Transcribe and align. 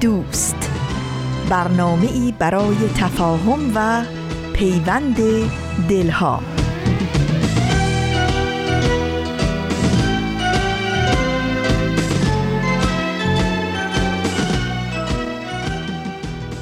دوست. 0.00 0.70
برنامه 1.50 2.06
ای 2.12 2.34
برای 2.38 2.76
تفاهم 2.96 3.58
و 3.74 4.02
پیوند 4.52 5.16
دلها. 5.88 6.40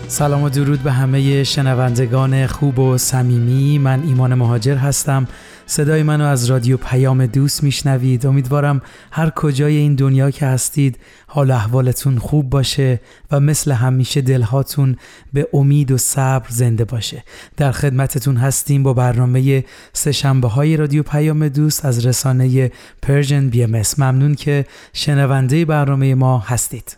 سلام 0.09 0.43
و 0.43 0.49
درود 0.49 0.83
به 0.83 0.93
همه 0.93 1.45
شنوندگان 1.45 2.47
خوب 2.47 2.79
و 2.79 2.99
صمیمی. 2.99 3.79
من 3.79 4.03
ایمان 4.03 4.35
مهاجر 4.35 4.77
هستم. 4.77 5.27
صدای 5.67 6.03
منو 6.03 6.25
از 6.25 6.51
رادیو 6.51 6.77
پیام 6.77 7.27
دوست 7.27 7.63
میشنوید. 7.63 8.27
امیدوارم 8.27 8.83
هر 9.11 9.31
کجای 9.31 9.77
این 9.77 9.95
دنیا 9.95 10.31
که 10.31 10.47
هستید 10.47 10.99
حال 11.27 11.51
احوالتون 11.51 12.19
خوب 12.19 12.51
باشه 12.51 13.01
و 13.31 13.41
مثل 13.41 13.73
همیشه 13.73 14.21
دلهاتون 14.21 14.97
به 15.33 15.49
امید 15.53 15.91
و 15.91 15.99
صبر 15.99 16.47
زنده 16.49 16.85
باشه. 16.85 17.25
در 17.57 17.73
خدمتتون 17.73 18.37
هستیم 18.37 18.83
با 18.83 18.95
برنامه 18.95 19.65
سه 19.93 20.13
شنبه 20.13 20.49
های 20.49 20.77
رادیو 20.77 21.03
پیام 21.03 21.49
دوست 21.49 21.85
از 21.85 22.07
رسانه 22.07 22.71
Persian 23.03 23.49
BMS 23.49 23.83
ممنون 23.99 24.35
که 24.35 24.67
شنونده 24.93 25.65
برنامه 25.65 26.15
ما 26.15 26.39
هستید. 26.39 26.97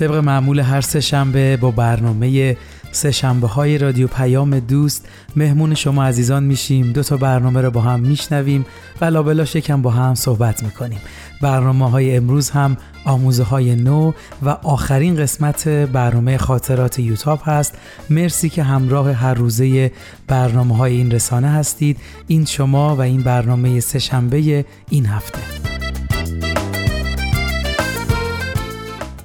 طبق 0.00 0.14
معمول 0.14 0.60
هر 0.60 0.80
سه 0.80 1.00
شنبه 1.00 1.56
با 1.56 1.70
برنامه 1.70 2.56
سه 2.92 3.10
شنبه 3.10 3.46
های 3.46 3.78
رادیو 3.78 4.06
پیام 4.06 4.58
دوست 4.58 5.08
مهمون 5.36 5.74
شما 5.74 6.04
عزیزان 6.04 6.44
میشیم. 6.44 6.92
دو 6.92 7.02
تا 7.02 7.16
برنامه 7.16 7.60
رو 7.60 7.70
با 7.70 7.80
هم 7.80 8.00
میشنویم 8.00 8.66
و 9.00 9.04
لابلا 9.04 9.44
شکم 9.44 9.82
با 9.82 9.90
هم 9.90 10.14
صحبت 10.14 10.62
می‌کنیم. 10.62 10.98
برنامه 11.40 11.90
های 11.90 12.16
امروز 12.16 12.50
هم 12.50 12.76
آموزه 13.04 13.42
های 13.42 13.76
نو 13.76 14.12
و 14.42 14.48
آخرین 14.48 15.16
قسمت 15.16 15.68
برنامه 15.68 16.38
خاطرات 16.38 16.98
یوتاب 16.98 17.40
هست. 17.44 17.74
مرسی 18.10 18.48
که 18.48 18.62
همراه 18.62 19.12
هر 19.12 19.34
روزه 19.34 19.92
برنامه 20.26 20.76
های 20.76 20.96
این 20.96 21.10
رسانه 21.10 21.48
هستید. 21.48 21.96
این 22.26 22.44
شما 22.44 22.96
و 22.96 23.00
این 23.00 23.22
برنامه 23.22 23.80
سه 23.80 23.98
شنبه 23.98 24.64
این 24.90 25.06
هفته. 25.06 25.79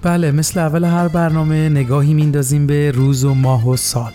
بله 0.06 0.32
مثل 0.32 0.60
اول 0.60 0.84
هر 0.84 1.08
برنامه 1.08 1.70
نگاهی 1.70 2.14
میندازیم 2.14 2.68
به 2.68 2.92
روز 2.92 3.24
و 3.24 3.34
ماه 3.34 3.70
و 3.70 3.76
سال. 3.76 4.12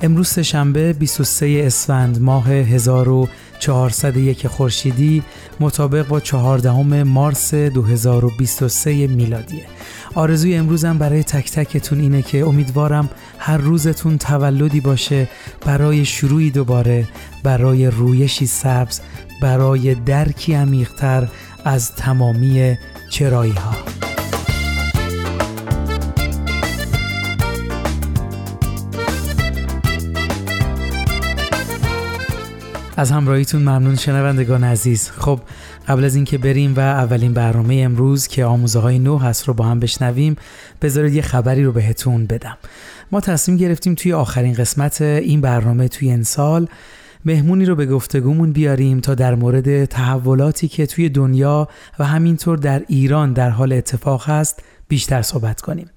امروز 0.00 0.38
شنبه 0.38 0.92
23 0.92 1.62
اسفند 1.66 2.22
ماه 2.22 2.50
1401 2.50 4.46
خورشیدی 4.46 5.22
مطابق 5.60 6.08
با 6.08 6.20
14 6.20 7.02
مارس 7.02 7.54
2023 7.54 9.06
میلادیه. 9.06 9.64
آرزوی 10.14 10.54
امروزم 10.54 10.98
برای 10.98 11.22
تک 11.22 11.50
تکتون 11.50 12.00
اینه 12.00 12.22
که 12.22 12.46
امیدوارم 12.46 13.10
هر 13.38 13.56
روزتون 13.56 14.18
تولدی 14.18 14.80
باشه 14.80 15.28
برای 15.66 16.04
شروعی 16.04 16.50
دوباره 16.50 17.08
برای 17.42 17.86
رویشی 17.86 18.46
سبز 18.46 19.00
برای 19.42 19.94
درکی 19.94 20.54
عمیقتر 20.54 21.28
از 21.64 21.94
تمامی 21.94 22.76
چرایی 23.10 23.52
ها 23.52 23.74
از 33.00 33.10
همراهیتون 33.10 33.62
ممنون 33.62 33.96
شنوندگان 33.96 34.64
عزیز. 34.64 35.10
خب 35.10 35.40
قبل 35.88 36.04
از 36.04 36.14
اینکه 36.14 36.38
بریم 36.38 36.74
و 36.76 36.80
اولین 36.80 37.34
برنامه 37.34 37.74
امروز 37.84 38.26
که 38.26 38.44
آموزه 38.44 38.78
های 38.78 38.98
نو 38.98 39.18
هست 39.18 39.48
رو 39.48 39.54
با 39.54 39.64
هم 39.64 39.80
بشنویم 39.80 40.36
بذارید 40.82 41.14
یه 41.14 41.22
خبری 41.22 41.64
رو 41.64 41.72
بهتون 41.72 42.26
بدم. 42.26 42.58
ما 43.12 43.20
تصمیم 43.20 43.56
گرفتیم 43.56 43.94
توی 43.94 44.12
آخرین 44.12 44.54
قسمت 44.54 45.00
این 45.02 45.40
برنامه 45.40 45.88
توی 45.88 46.10
این 46.10 46.22
سال 46.22 46.68
مهمونی 47.24 47.64
رو 47.64 47.74
به 47.74 47.86
گفتگومون 47.86 48.52
بیاریم 48.52 49.00
تا 49.00 49.14
در 49.14 49.34
مورد 49.34 49.84
تحولاتی 49.84 50.68
که 50.68 50.86
توی 50.86 51.08
دنیا 51.08 51.68
و 51.98 52.04
همینطور 52.04 52.58
در 52.58 52.82
ایران 52.88 53.32
در 53.32 53.50
حال 53.50 53.72
اتفاق 53.72 54.30
هست 54.30 54.62
بیشتر 54.90 55.22
صحبت 55.22 55.60
کنیم. 55.60 55.90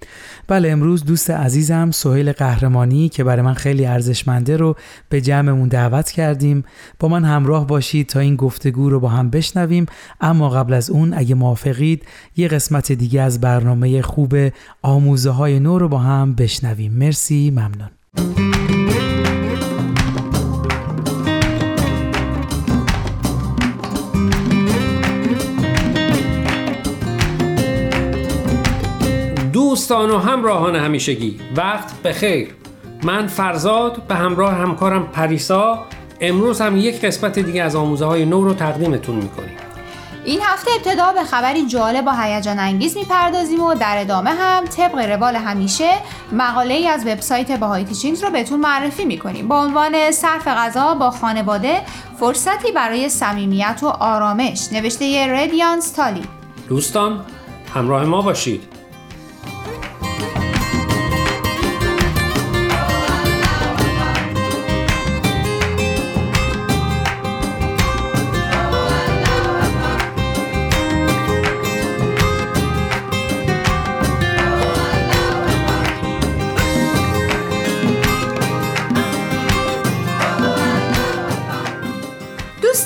بله 0.47 0.69
امروز 0.69 1.05
دوست 1.05 1.29
عزیزم 1.29 1.91
سهیل 1.91 2.31
قهرمانی 2.31 3.09
که 3.09 3.23
برای 3.23 3.41
من 3.41 3.53
خیلی 3.53 3.85
ارزشمنده 3.85 4.57
رو 4.57 4.75
به 5.09 5.21
جمعمون 5.21 5.69
دعوت 5.69 6.11
کردیم. 6.11 6.63
با 6.99 7.07
من 7.07 7.25
همراه 7.25 7.67
باشید 7.67 8.07
تا 8.07 8.19
این 8.19 8.35
گفتگو 8.35 8.89
رو 8.89 8.99
با 8.99 9.09
هم 9.09 9.29
بشنویم. 9.29 9.85
اما 10.21 10.49
قبل 10.49 10.73
از 10.73 10.89
اون 10.89 11.13
اگه 11.13 11.35
موافقید 11.35 12.05
یه 12.37 12.47
قسمت 12.47 12.91
دیگه 12.91 13.21
از 13.21 13.41
برنامه 13.41 14.01
خوب 14.01 14.35
آموزه 14.81 15.29
های 15.29 15.59
نو 15.59 15.77
رو 15.79 15.87
با 15.87 15.97
هم 15.97 16.33
بشنویم. 16.33 16.91
مرسی 16.93 17.51
ممنون. 17.51 19.02
دوستان 29.73 30.11
و 30.11 30.17
همراهان 30.19 30.75
همیشگی. 30.75 31.39
وقت 31.55 32.01
بخیر 32.03 32.47
من 33.03 33.27
فرزاد 33.27 34.07
به 34.07 34.15
همراه 34.15 34.53
همکارم 34.53 35.07
پریسا. 35.07 35.85
امروز 36.21 36.61
هم 36.61 36.77
یک 36.77 37.01
قسمت 37.01 37.39
دیگه 37.39 37.63
از 37.63 37.75
آموزه 37.75 38.05
های 38.05 38.25
نو 38.25 38.43
رو 38.43 38.53
تقدیمتون 38.53 39.15
می‌کنیم. 39.15 39.57
این 40.25 40.39
هفته 40.43 40.71
ابتدا 40.75 41.13
به 41.13 41.23
خبری 41.23 41.65
جالب 41.65 42.07
و 42.07 42.11
هیجان 42.21 42.59
انگیز 42.59 42.97
می‌پردازیم 42.97 43.63
و 43.63 43.73
در 43.73 43.97
ادامه 44.01 44.29
هم 44.29 44.65
طبق 44.65 44.95
روال 44.95 45.35
همیشه 45.35 45.89
مقاله 46.31 46.73
ای 46.73 46.87
از 46.87 47.07
وبسایت 47.07 47.51
باهای 47.51 47.83
تیچینگز 47.83 48.23
رو 48.23 48.29
بهتون 48.29 48.59
معرفی 48.59 49.05
می‌کنیم. 49.05 49.47
با 49.47 49.63
عنوان 49.63 50.11
صرف 50.11 50.47
غذا 50.47 50.93
با 50.93 51.11
خانواده 51.11 51.81
فرصتی 52.19 52.71
برای 52.71 53.09
صمیمیت 53.09 53.79
و 53.83 53.87
آرامش. 53.87 54.67
نوشته 54.71 55.27
ردیانس 55.29 55.91
تالی 55.91 56.23
دوستان 56.69 57.25
همراه 57.75 58.05
ما 58.05 58.21
باشید. 58.21 58.63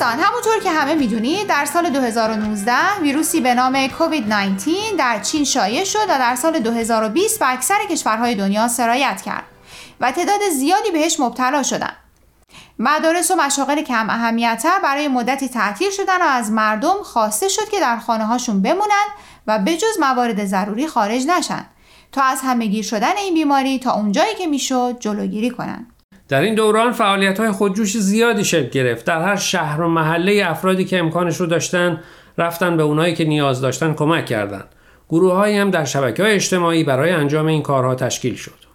همونطور 0.01 0.59
که 0.63 0.71
همه 0.71 0.95
می‌دونید 0.95 1.47
در 1.47 1.65
سال 1.65 1.89
2019 1.89 2.73
ویروسی 3.01 3.41
به 3.41 3.53
نام 3.53 3.87
کووید 3.87 4.33
19 4.33 4.71
در 4.97 5.19
چین 5.19 5.43
شایع 5.43 5.83
شد 5.83 6.03
و 6.09 6.17
در 6.19 6.35
سال 6.35 6.59
2020 6.59 7.39
به 7.39 7.51
اکثر 7.51 7.85
کشورهای 7.89 8.35
دنیا 8.35 8.67
سرایت 8.67 9.21
کرد 9.21 9.43
و 9.99 10.11
تعداد 10.11 10.39
زیادی 10.53 10.91
بهش 10.91 11.19
مبتلا 11.19 11.63
شدند. 11.63 11.95
مدارس 12.79 13.31
و 13.31 13.35
مشاغل 13.35 13.81
کم 13.81 14.09
اهمیتتر 14.09 14.79
برای 14.83 15.07
مدتی 15.07 15.49
تعطیل 15.49 15.91
شدن 15.91 16.21
و 16.21 16.25
از 16.25 16.51
مردم 16.51 17.03
خواسته 17.03 17.47
شد 17.47 17.69
که 17.69 17.79
در 17.79 17.97
خانه 17.97 18.25
هاشون 18.25 18.61
بمونن 18.61 19.07
و 19.47 19.59
به 19.59 19.77
جز 19.77 19.99
موارد 19.99 20.45
ضروری 20.45 20.87
خارج 20.87 21.27
نشن 21.27 21.65
تا 22.11 22.23
از 22.23 22.41
همهگیر 22.41 22.83
شدن 22.83 23.17
این 23.17 23.33
بیماری 23.33 23.79
تا 23.79 23.93
اونجایی 23.93 24.35
که 24.35 24.47
می‌شد 24.47 24.97
جلوگیری 24.99 25.49
کنند. 25.49 25.96
در 26.27 26.41
این 26.41 26.55
دوران 26.55 26.91
فعالیت 26.91 27.39
های 27.39 27.51
خودجوش 27.51 27.97
زیادی 27.97 28.45
شکل 28.45 28.69
گرفت. 28.69 29.05
در 29.05 29.21
هر 29.21 29.35
شهر 29.35 29.81
و 29.81 29.87
محله 29.87 30.43
افرادی 30.47 30.85
که 30.85 30.99
امکانش 30.99 31.37
رو 31.37 31.45
داشتن 31.45 32.01
رفتن 32.37 32.77
به 32.77 32.83
اونایی 32.83 33.15
که 33.15 33.25
نیاز 33.25 33.61
داشتن 33.61 33.93
کمک 33.93 34.25
کردند 34.25 34.67
گروه 35.09 35.47
هم 35.47 35.71
در 35.71 35.85
شبکه 35.85 36.23
های 36.23 36.33
اجتماعی 36.33 36.83
برای 36.83 37.11
انجام 37.11 37.45
این 37.45 37.61
کارها 37.61 37.95
تشکیل 37.95 38.35
شد. 38.35 38.67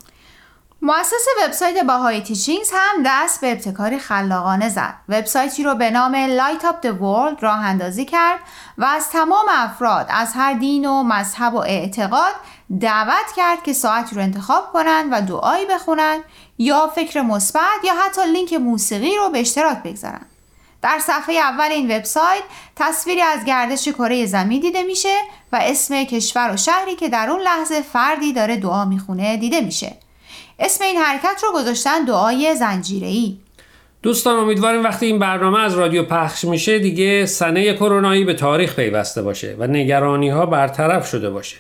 مؤسس 0.85 1.27
وبسایت 1.45 1.85
باهای 1.85 2.21
تیچینگز 2.21 2.71
هم 2.75 3.03
دست 3.07 3.41
به 3.41 3.53
ابتکاری 3.53 3.99
خلاقانه 3.99 4.69
زد. 4.69 4.95
وبسایتی 5.09 5.65
رو 5.65 5.75
به 5.75 5.91
نام 5.91 6.39
Light 6.39 6.63
Up 6.63 6.87
the 6.87 6.91
World 6.91 7.43
راه 7.43 7.65
اندازی 7.65 8.05
کرد 8.05 8.39
و 8.79 8.85
از 8.85 9.11
تمام 9.11 9.47
افراد 9.51 10.07
از 10.11 10.33
هر 10.35 10.55
دین 10.55 10.87
و 10.87 11.03
مذهب 11.03 11.55
و 11.55 11.59
اعتقاد 11.59 12.33
دعوت 12.81 13.33
کرد 13.37 13.63
که 13.63 13.73
ساعتی 13.73 14.17
رو 14.17 14.23
انتخاب 14.23 14.73
کنند 14.73 15.09
و 15.13 15.21
دعایی 15.21 15.67
بخونند 15.67 16.21
یا 16.63 16.91
فکر 16.95 17.21
مثبت 17.21 17.85
یا 17.85 17.93
حتی 18.05 18.21
لینک 18.33 18.53
موسیقی 18.53 19.17
رو 19.17 19.29
به 19.33 19.41
اشتراک 19.41 19.83
بگذارن. 19.83 20.27
در 20.83 20.99
صفحه 20.99 21.35
اول 21.35 21.69
این 21.71 21.97
وبسایت 21.97 22.43
تصویری 22.77 23.21
از 23.21 23.45
گردش 23.45 23.89
کره 23.89 24.27
زمین 24.27 24.61
دیده 24.61 24.83
میشه 24.83 25.15
و 25.53 25.61
اسم 25.63 26.05
کشور 26.05 26.51
و 26.55 26.57
شهری 26.57 26.95
که 26.95 27.09
در 27.09 27.31
اون 27.31 27.41
لحظه 27.41 27.83
فردی 27.83 28.33
داره 28.33 28.57
دعا 28.57 28.85
می‌خونه 28.85 29.37
دیده 29.37 29.61
میشه. 29.61 29.93
اسم 30.59 30.85
این 30.85 30.97
حرکت 30.97 31.43
رو 31.43 31.53
گذاشتن 31.55 32.05
دعای 32.05 32.55
زنجیره‌ای. 32.55 33.37
دوستان 34.03 34.37
امیدواریم 34.37 34.85
وقتی 34.85 35.07
این 35.07 35.19
برنامه 35.19 35.61
از 35.61 35.75
رادیو 35.75 36.03
پخش 36.03 36.45
میشه 36.45 36.79
دیگه 36.79 37.27
سنه 37.27 37.75
کرونایی 37.75 38.25
به 38.25 38.35
تاریخ 38.35 38.77
پیوسته 38.77 39.23
باشه 39.23 39.57
و 39.59 39.67
نگرانی 39.67 40.29
ها 40.29 40.47
برطرف 40.47 41.09
شده 41.09 41.31
باشه. 41.31 41.57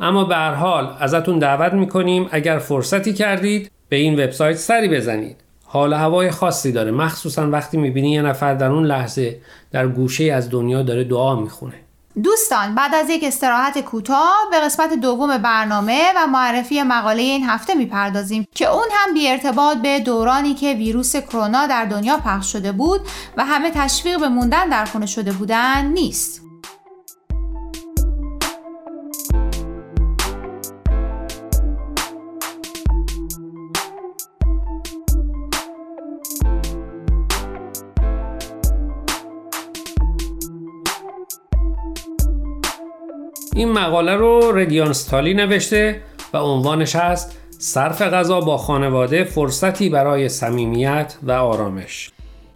اما 0.00 0.24
به 0.24 0.34
هر 0.34 0.54
حال 0.54 0.96
ازتون 1.00 1.38
دعوت 1.38 1.72
می‌کنیم 1.72 2.28
اگر 2.32 2.58
فرصتی 2.58 3.12
کردید 3.12 3.70
به 3.92 3.98
این 3.98 4.24
وبسایت 4.24 4.56
سری 4.56 4.88
بزنید. 4.88 5.36
حال 5.64 5.92
هوای 5.94 6.30
خاصی 6.30 6.72
داره 6.72 6.90
مخصوصا 6.90 7.50
وقتی 7.50 7.76
می‌بینی 7.76 8.12
یه 8.12 8.22
نفر 8.22 8.54
در 8.54 8.70
اون 8.70 8.86
لحظه 8.86 9.40
در 9.72 9.88
گوشه 9.88 10.24
از 10.24 10.50
دنیا 10.50 10.82
داره 10.82 11.04
دعا 11.04 11.36
می‌خونه. 11.36 11.74
دوستان 12.22 12.74
بعد 12.74 12.94
از 12.94 13.10
یک 13.10 13.24
استراحت 13.24 13.78
کوتاه 13.78 14.34
به 14.50 14.60
قسمت 14.60 14.92
دوم 14.92 15.38
برنامه 15.38 16.02
و 16.16 16.26
معرفی 16.26 16.82
مقاله 16.82 17.22
این 17.22 17.44
هفته 17.44 17.74
می‌پردازیم 17.74 18.46
که 18.54 18.70
اون 18.70 18.88
هم 18.92 19.14
بی 19.14 19.28
ارتباط 19.28 19.78
به 19.78 20.00
دورانی 20.00 20.54
که 20.54 20.74
ویروس 20.74 21.16
کرونا 21.16 21.66
در 21.66 21.84
دنیا 21.84 22.16
پخش 22.16 22.52
شده 22.52 22.72
بود 22.72 23.00
و 23.36 23.44
همه 23.44 23.70
تشویق 23.74 24.20
به 24.20 24.28
موندن 24.28 24.68
در 24.68 24.84
خونه 24.84 25.06
شده 25.06 25.32
بودن 25.32 25.86
نیست. 25.86 26.42
این 43.54 43.72
مقاله 43.72 44.16
رو 44.16 44.52
ردیان 44.56 44.92
ستالی 44.92 45.34
نوشته 45.34 46.02
و 46.32 46.36
عنوانش 46.36 46.96
هست 46.96 47.38
صرف 47.58 48.02
غذا 48.02 48.40
با 48.40 48.56
خانواده 48.56 49.24
فرصتی 49.24 49.88
برای 49.88 50.28
صمیمیت 50.28 51.14
و 51.22 51.32
آرامش. 51.32 52.10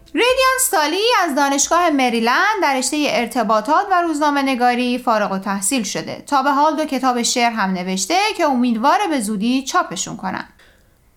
ریدیان 0.06 0.58
ستالی 0.60 1.02
از 1.24 1.36
دانشگاه 1.36 1.90
مریلند 1.90 2.62
در 2.62 2.78
رشته 2.78 3.06
ارتباطات 3.08 3.86
و 3.92 4.02
روزنامه 4.02 4.42
نگاری 4.42 4.98
فارغ 4.98 5.32
و 5.32 5.38
تحصیل 5.38 5.82
شده. 5.82 6.22
تا 6.26 6.42
به 6.42 6.50
حال 6.50 6.76
دو 6.76 6.84
کتاب 6.84 7.22
شعر 7.22 7.50
هم 7.50 7.70
نوشته 7.70 8.14
که 8.36 8.44
امیدواره 8.44 9.08
به 9.10 9.20
زودی 9.20 9.62
چاپشون 9.62 10.16
کنن. 10.16 10.44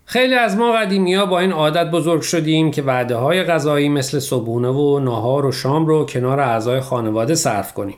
خیلی 0.06 0.36
از 0.36 0.58
ما 0.58 0.72
قدیمی 0.72 1.16
ها 1.16 1.26
با 1.26 1.40
این 1.40 1.52
عادت 1.52 1.92
بزرگ 1.92 2.22
شدیم 2.22 2.72
که 2.72 2.81
وعده 2.81 3.16
های 3.16 3.44
غذایی 3.44 3.90
مثل 3.90 4.20
صبحونه 4.20 4.70
و 4.70 5.00
ناهار 5.00 5.46
و 5.46 5.52
شام 5.52 5.86
رو 5.86 6.06
کنار 6.06 6.40
اعضای 6.40 6.80
خانواده 6.80 7.36
صرف 7.36 7.74
کنیم. 7.74 7.98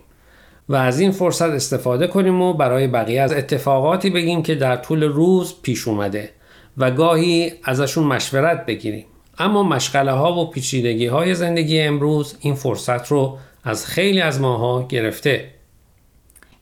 و 0.70 0.76
از 0.76 1.00
این 1.00 1.12
فرصت 1.12 1.50
استفاده 1.50 2.08
کنیم 2.08 2.42
و 2.42 2.54
برای 2.54 2.88
بقیه 2.88 3.22
از 3.22 3.34
اتفاقاتی 3.34 4.10
بگیم 4.10 4.44
که 4.44 4.56
در 4.56 4.76
طول 4.76 5.04
روز 5.04 5.62
پیش 5.62 5.88
اومده 5.88 6.30
و 6.78 6.92
گاهی 6.92 7.54
ازشون 7.64 8.04
مشورت 8.04 8.66
بگیریم. 8.66 9.06
اما 9.40 9.64
مشغله 9.64 10.12
ها 10.12 10.34
و 10.34 10.50
پیچیدگی 10.50 11.08
های 11.08 11.36
زندگی 11.36 11.82
امروز 11.82 12.36
این 12.40 12.56
فرصت 12.56 13.08
رو 13.08 13.38
از 13.64 13.86
خیلی 13.86 14.22
از 14.22 14.42
ماها 14.42 14.88
گرفته. 14.88 15.54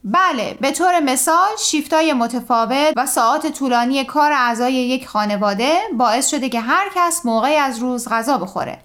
بله 0.04 0.58
به 0.62 0.72
طور 0.72 1.00
مثال 1.00 1.50
شیفتای 1.66 2.14
متفاوت 2.14 2.94
و 2.98 3.06
ساعات 3.06 3.48
طولانی 3.48 4.04
کار 4.04 4.32
اعضای 4.32 4.74
یک 4.74 5.08
خانواده 5.08 5.74
باعث 5.98 6.30
شده 6.30 6.50
که 6.50 6.60
هر 6.60 6.90
کس 6.96 7.22
موقعی 7.26 7.56
از 7.56 7.80
روز 7.80 8.08
غذا 8.10 8.38
بخوره. 8.38 8.80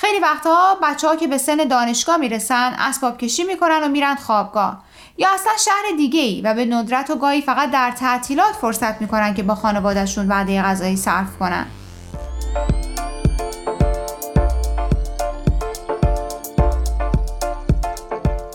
خیلی 0.00 0.20
وقتها 0.20 0.78
بچه 0.82 1.08
ها 1.08 1.16
که 1.16 1.26
به 1.26 1.38
سن 1.38 1.56
دانشگاه 1.56 2.16
می‌رسن 2.16 2.72
اسباب 2.78 3.18
کشی 3.18 3.44
می‌کنن 3.44 3.80
و 3.84 3.88
میرن 3.88 4.14
خوابگاه. 4.14 4.82
یا 5.18 5.28
اصلا 5.34 5.52
شهر 5.64 5.96
دیگه 5.96 6.20
ای 6.20 6.40
و 6.44 6.54
به 6.54 6.64
ندرت 6.64 7.10
و 7.10 7.16
گاهی 7.16 7.40
فقط 7.40 7.70
در 7.70 7.90
تعطیلات 7.90 8.52
فرصت 8.60 9.00
می‌کنن 9.00 9.34
که 9.34 9.42
با 9.42 9.54
خانوادهشون 9.54 10.28
وعده 10.28 10.62
غذایی 10.62 10.96
صرف 10.96 11.38
کنن. 11.38 11.66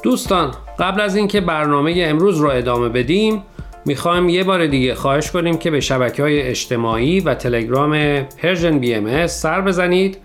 دوستان 0.04 0.56
قبل 0.80 1.02
از 1.02 1.16
اینکه 1.16 1.42
برنامه 1.42 1.94
امروز 1.98 2.38
رو 2.38 2.50
ادامه 2.50 2.90
بدیم 2.90 3.44
می‌خوایم 3.86 4.30
یه 4.30 4.44
بار 4.44 4.68
دیگه 4.68 4.96
خواهش 4.96 5.32
کنیم 5.32 5.58
که 5.58 5.72
به 5.72 5.80
شبکه 5.80 6.24
های 6.24 6.42
اجتماعی 6.42 7.20
و 7.20 7.34
تلگرام 7.34 8.22
Persian 8.24 8.80
BMS 8.80 9.28
سر 9.28 9.62
بزنید. 9.62 10.25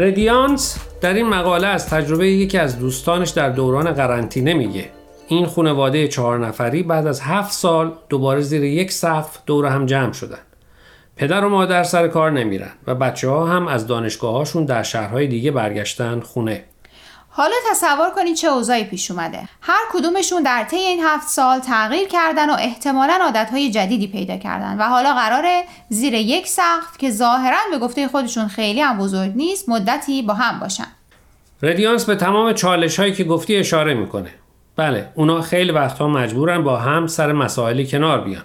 ردیانس 0.00 0.78
در 1.00 1.14
این 1.14 1.28
مقاله 1.28 1.66
از 1.66 1.88
تجربه 1.88 2.28
یکی 2.28 2.58
از 2.58 2.78
دوستانش 2.78 3.30
در 3.30 3.50
دوران 3.50 3.92
قرنطینه 3.92 4.54
میگه. 4.54 4.84
این 5.28 5.46
خانواده 5.46 6.08
چهار 6.08 6.46
نفری 6.46 6.82
بعد 6.82 7.06
از 7.06 7.20
هفت 7.20 7.52
سال 7.52 7.92
دوباره 8.08 8.40
زیر 8.40 8.64
یک 8.64 8.92
سقف 8.92 9.38
دور 9.46 9.66
هم 9.66 9.86
جمع 9.86 10.12
شدن. 10.12 10.38
پدر 11.16 11.44
و 11.44 11.48
مادر 11.48 11.82
سر 11.82 12.08
کار 12.08 12.30
نمیرن 12.30 12.70
و 12.86 12.94
بچه 12.94 13.28
ها 13.28 13.46
هم 13.46 13.68
از 13.68 13.86
دانشگاه 13.86 14.34
هاشون 14.34 14.64
در 14.64 14.82
شهرهای 14.82 15.26
دیگه 15.26 15.50
برگشتن 15.50 16.20
خونه. 16.20 16.64
حالا 17.38 17.54
تصور 17.70 18.10
کنید 18.10 18.36
چه 18.36 18.48
اوضاعی 18.48 18.84
پیش 18.84 19.10
اومده. 19.10 19.48
هر 19.60 19.80
کدومشون 19.92 20.42
در 20.42 20.64
طی 20.64 20.76
این 20.76 21.00
هفت 21.04 21.28
سال 21.28 21.58
تغییر 21.58 22.08
کردن 22.08 22.50
و 22.50 22.56
احتمالا 22.58 23.18
عادتهای 23.22 23.70
جدیدی 23.70 24.06
پیدا 24.06 24.36
کردن 24.36 24.78
و 24.78 24.82
حالا 24.82 25.14
قراره 25.14 25.64
زیر 25.88 26.14
یک 26.14 26.48
سقف 26.48 26.98
که 26.98 27.10
ظاهرا 27.10 27.56
به 27.70 27.78
گفته 27.78 28.08
خودشون 28.08 28.48
خیلی 28.48 28.80
هم 28.80 28.98
بزرگ 28.98 29.32
نیست 29.36 29.68
مدتی 29.68 30.22
با 30.22 30.34
هم 30.34 30.60
باشن. 30.60 30.86
ردیانس 31.62 32.04
به 32.04 32.16
تمام 32.16 32.52
چالش 32.52 33.00
هایی 33.00 33.12
که 33.12 33.24
گفتی 33.24 33.56
اشاره 33.56 33.94
می‌کنه. 33.94 34.30
بله 34.76 35.12
اونا 35.14 35.40
خیلی 35.40 35.72
وقتها 35.72 36.08
مجبورن 36.08 36.64
با 36.64 36.76
هم 36.76 37.06
سر 37.06 37.32
مسائلی 37.32 37.86
کنار 37.86 38.20
بیان. 38.20 38.44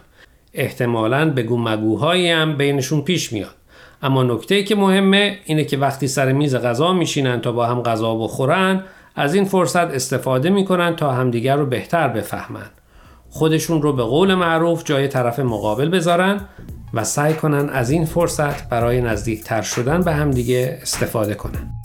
احتمالا 0.54 1.30
بگو 1.30 1.58
مگوهایی 1.58 2.30
هم 2.30 2.58
بینشون 2.58 3.02
پیش 3.02 3.34
میاد. 3.34 3.56
اما 4.04 4.24
نکته 4.24 4.64
که 4.64 4.76
مهمه 4.76 5.38
اینه 5.46 5.64
که 5.64 5.78
وقتی 5.78 6.08
سر 6.08 6.32
میز 6.32 6.56
غذا 6.56 6.94
میشینن 6.94 7.42
تا 7.42 7.52
با 7.52 7.66
هم 7.66 7.82
غذا 7.82 8.16
بخورن 8.16 8.84
از 9.16 9.34
این 9.34 9.46
فرصت 9.46 9.94
استفاده 9.94 10.50
می‌کنن 10.50 10.96
تا 10.96 11.12
همدیگر 11.12 11.56
رو 11.56 11.66
بهتر 11.66 12.08
بفهمن. 12.08 12.70
خودشون 13.30 13.82
رو 13.82 13.94
به 13.94 14.04
قول 14.04 14.34
معروف 14.34 14.84
جای 14.84 15.08
طرف 15.08 15.40
مقابل 15.40 15.90
بذارن 15.90 16.42
و 16.94 17.04
سعی 17.04 17.34
کنن 17.34 17.70
از 17.70 17.90
این 17.90 18.06
فرصت 18.06 18.70
برای 18.70 19.02
نزدیکتر 19.02 19.62
شدن 19.62 20.02
به 20.02 20.14
همدیگه 20.14 20.80
استفاده 20.82 21.36
کنن. 21.36 21.83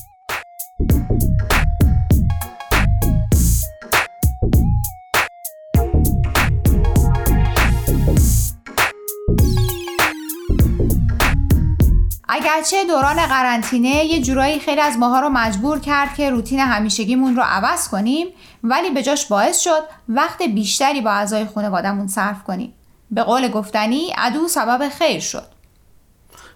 اگرچه 12.59 12.85
دوران 12.85 13.27
قرنطینه 13.27 14.05
یه 14.05 14.23
جورایی 14.23 14.59
خیلی 14.59 14.81
از 14.81 14.99
ماها 14.99 15.21
رو 15.21 15.29
مجبور 15.29 15.79
کرد 15.79 16.15
که 16.17 16.31
روتین 16.31 16.59
همیشگیمون 16.59 17.37
رو 17.37 17.43
عوض 17.47 17.89
کنیم 17.89 18.27
ولی 18.65 18.91
به 18.91 19.03
جاش 19.03 19.27
باعث 19.27 19.61
شد 19.61 19.83
وقت 20.09 20.43
بیشتری 20.43 21.01
با 21.01 21.11
اعضای 21.11 21.45
خانوادهمون 21.45 22.07
صرف 22.07 22.45
کنیم. 22.45 22.75
به 23.11 23.23
قول 23.23 23.49
گفتنی 23.49 24.13
عدو 24.17 24.49
سبب 24.49 24.89
خیر 24.99 25.21
شد. 25.21 25.43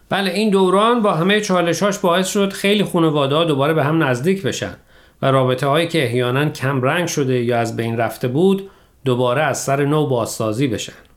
بله 0.09 0.31
این 0.31 0.51
دوران 0.51 1.03
با 1.03 1.15
همه 1.15 1.41
چالشاش 1.41 1.99
باعث 1.99 2.29
شد 2.29 2.53
خیلی 2.53 2.85
خانواده 2.85 3.45
دوباره 3.45 3.75
به 3.75 3.85
هم 3.85 4.03
نزدیک 4.03 4.43
بشن 4.43 4.77
و 5.23 5.27
رابطه 5.27 5.67
هایی 5.67 5.89
که 5.89 6.05
احیانا 6.05 6.49
کم 6.49 6.83
رنگ 6.83 7.07
شده 7.07 7.45
یا 7.45 7.61
از 7.61 7.77
بین 7.77 7.97
رفته 7.97 8.29
بود 8.29 8.71
دوباره 9.05 9.43
از 9.43 9.63
سر 9.63 9.85
نو 9.85 10.07
بازسازی 10.07 10.67
بشن. 10.67 11.12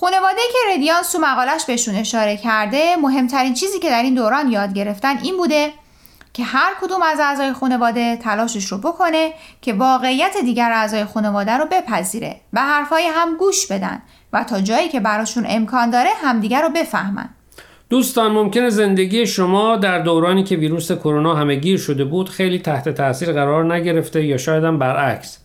خانواده 0.00 0.40
که 0.52 0.74
ردیانس 0.74 1.12
تو 1.12 1.18
مقالش 1.18 1.64
بهشون 1.66 1.94
اشاره 1.94 2.36
کرده 2.36 2.96
مهمترین 2.96 3.54
چیزی 3.54 3.78
که 3.78 3.90
در 3.90 4.02
این 4.02 4.14
دوران 4.14 4.50
یاد 4.50 4.74
گرفتن 4.74 5.18
این 5.22 5.36
بوده 5.36 5.72
که 6.32 6.44
هر 6.44 6.72
کدوم 6.80 7.02
از 7.02 7.20
اعضای 7.20 7.52
خانواده 7.52 8.16
تلاشش 8.16 8.64
رو 8.64 8.78
بکنه 8.78 9.32
که 9.60 9.72
واقعیت 9.72 10.36
دیگر 10.44 10.72
اعضای 10.72 11.04
خانواده 11.04 11.52
رو 11.52 11.64
بپذیره 11.72 12.40
و 12.52 12.60
حرفای 12.60 13.06
هم 13.14 13.36
گوش 13.36 13.66
بدن 13.66 14.02
و 14.32 14.44
تا 14.44 14.60
جایی 14.60 14.88
که 14.88 15.00
براشون 15.00 15.46
امکان 15.48 15.90
داره 15.90 16.10
همدیگر 16.22 16.62
رو 16.62 16.68
بفهمن. 16.68 17.28
دوستان 17.90 18.32
ممکنه 18.32 18.70
زندگی 18.70 19.26
شما 19.26 19.76
در 19.76 19.98
دورانی 19.98 20.44
که 20.44 20.56
ویروس 20.56 20.92
کرونا 20.92 21.34
همه 21.34 21.54
گیر 21.54 21.78
شده 21.78 22.04
بود 22.04 22.28
خیلی 22.28 22.58
تحت 22.58 22.88
تاثیر 22.88 23.32
قرار 23.32 23.74
نگرفته 23.74 24.24
یا 24.24 24.36
شاید 24.36 24.64
هم 24.64 24.78
برعکس. 24.78 25.38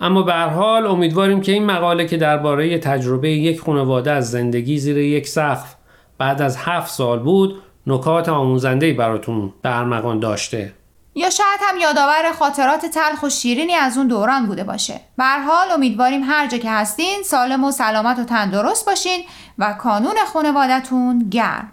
اما 0.00 0.22
به 0.22 0.32
هر 0.32 0.48
حال 0.48 0.86
امیدواریم 0.86 1.40
که 1.40 1.52
این 1.52 1.66
مقاله 1.66 2.06
که 2.06 2.16
درباره 2.16 2.78
تجربه 2.78 3.30
یک 3.30 3.60
خانواده 3.60 4.12
از 4.12 4.30
زندگی 4.30 4.78
زیر 4.78 4.98
یک 4.98 5.28
سقف 5.28 5.74
بعد 6.18 6.42
از 6.42 6.56
هفت 6.56 6.90
سال 6.90 7.18
بود 7.18 7.62
نکات 7.86 8.28
آموزنده 8.28 8.92
براتون 8.92 9.52
به 9.62 9.78
ارمغان 9.78 10.20
داشته. 10.20 10.72
یا 11.14 11.30
شاید 11.30 11.60
هم 11.62 11.78
یادآور 11.78 12.32
خاطرات 12.38 12.86
تلخ 12.86 13.22
و 13.22 13.28
شیرینی 13.28 13.74
از 13.74 13.98
اون 13.98 14.08
دوران 14.08 14.46
بوده 14.46 14.64
باشه. 14.64 15.00
به 15.16 15.24
حال 15.24 15.70
امیدواریم 15.70 16.22
هر 16.24 16.48
جا 16.48 16.58
که 16.58 16.70
هستین 16.70 17.22
سالم 17.24 17.64
و 17.64 17.70
سلامت 17.70 18.18
و 18.18 18.24
تندرست 18.24 18.86
باشین 18.86 19.20
و 19.58 19.72
کانون 19.72 20.14
خانوادتون 20.32 21.28
گرم. 21.30 21.72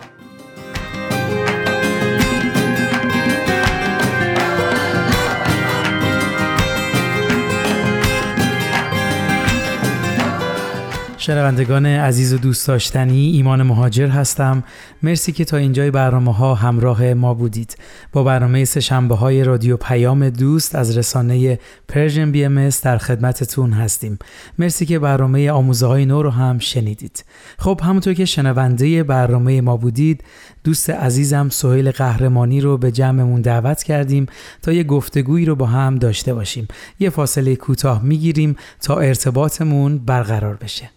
شنوندگان 11.21 11.85
عزیز 11.85 12.33
و 12.33 12.37
دوست 12.37 12.67
داشتنی 12.67 13.31
ایمان 13.31 13.63
مهاجر 13.63 14.07
هستم. 14.07 14.63
مرسی 15.03 15.31
که 15.31 15.45
تا 15.45 15.57
اینجای 15.57 15.91
برنامه 15.91 16.33
ها 16.33 16.55
همراه 16.55 17.13
ما 17.13 17.33
بودید. 17.33 17.77
با 18.11 18.23
برنامه 18.23 18.65
سه 18.65 18.79
شنبه 18.79 19.15
های 19.15 19.43
رادیو 19.43 19.77
پیام 19.77 20.29
دوست 20.29 20.75
از 20.75 20.97
رسانه 20.97 21.59
Persian 21.87 22.31
BM 22.31 22.69
در 22.83 22.97
خدمتتون 22.97 23.71
هستیم. 23.71 24.19
مرسی 24.59 24.85
که 24.85 24.99
برنامه 24.99 25.51
آموزه 25.51 25.87
های 25.87 26.05
نو 26.05 26.23
رو 26.23 26.29
هم 26.29 26.59
شنیدید. 26.59 27.25
خب 27.59 27.81
همونطور 27.83 28.13
که 28.13 28.25
شنونده 28.25 29.03
برنامه 29.03 29.61
ما 29.61 29.77
بودید 29.77 30.23
دوست 30.63 30.89
عزیزم 30.89 31.49
سهیل 31.49 31.91
قهرمانی 31.91 32.61
رو 32.61 32.77
به 32.77 32.91
جمعمون 32.91 33.41
دعوت 33.41 33.83
کردیم 33.83 34.25
تا 34.61 34.71
یه 34.71 34.83
گفتگویی 34.83 35.45
رو 35.45 35.55
با 35.55 35.65
هم 35.65 35.95
داشته 35.95 36.33
باشیم. 36.33 36.67
یه 36.99 37.09
فاصله 37.09 37.55
کوتاه 37.55 38.03
می‌گیریم 38.03 38.55
تا 38.81 38.99
ارتباطمون 38.99 39.97
برقرار 39.97 40.55
بشه. 40.55 40.89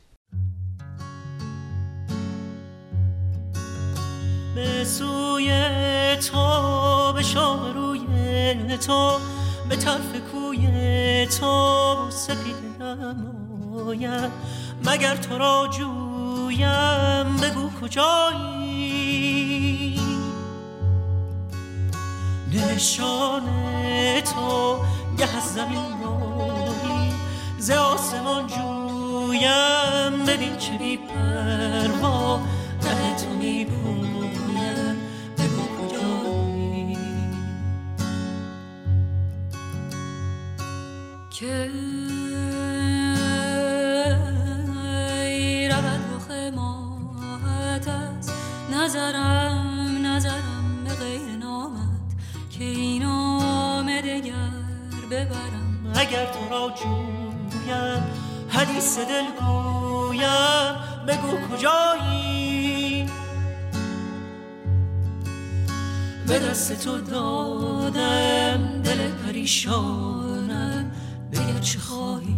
سوی 4.84 5.50
تو 6.16 7.12
به 7.12 7.22
شام 7.22 7.74
روی 7.74 8.78
تو 8.78 9.18
به 9.68 9.76
طرف 9.76 10.16
کوی 10.32 11.26
تو 11.26 11.96
سپید 12.10 12.56
نمایم 12.80 14.30
مگر 14.84 15.16
تو 15.16 15.38
را 15.38 15.68
جویم؟ 15.78 17.36
بگو 17.36 17.70
کجایی؟ 17.80 19.14
نشان 22.52 23.42
تو 24.34 24.78
گه 25.18 25.36
از 25.36 25.54
زمین 25.54 26.04
رایی 26.04 27.12
ز 27.58 27.70
آسمان 27.70 28.46
جویم. 28.46 30.24
ببین 30.26 30.56
چه 30.56 30.78
بی 30.78 30.96
که 41.44 41.70
رود 45.70 46.00
رخ 46.14 46.30
ماهت 46.54 47.88
از 47.88 48.30
نظرم 48.72 50.06
نظرم 50.06 50.84
به 50.84 50.94
غیر 50.94 51.36
نامت 51.40 52.10
که 52.50 52.64
این 52.64 53.02
نام 53.02 54.00
دگر 54.00 54.50
ببرم. 55.10 55.92
اگر 55.94 56.26
تو 56.26 56.48
را 56.50 56.74
جویم 56.82 58.02
حدیث 58.48 58.98
دل 58.98 59.24
گویم 59.40 60.74
بگو 61.08 61.56
کجایی؟ 61.56 63.10
به 66.26 66.38
دست 66.38 66.86
دادم 66.86 68.82
دل 68.84 69.10
پریشان. 69.10 70.23
چه 71.64 71.78
خواهی؟ 71.78 72.36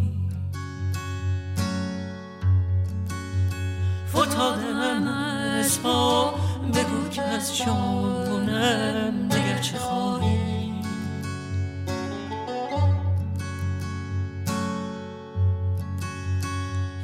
فتادم 4.09 5.09
از 5.09 5.83
پا. 5.83 6.35
بگو 6.75 7.09
که 7.11 7.23
از 7.23 7.57
جانم 7.57 9.29
دگر 9.29 9.59
چه 9.59 9.79
خواهی؟ 9.79 10.73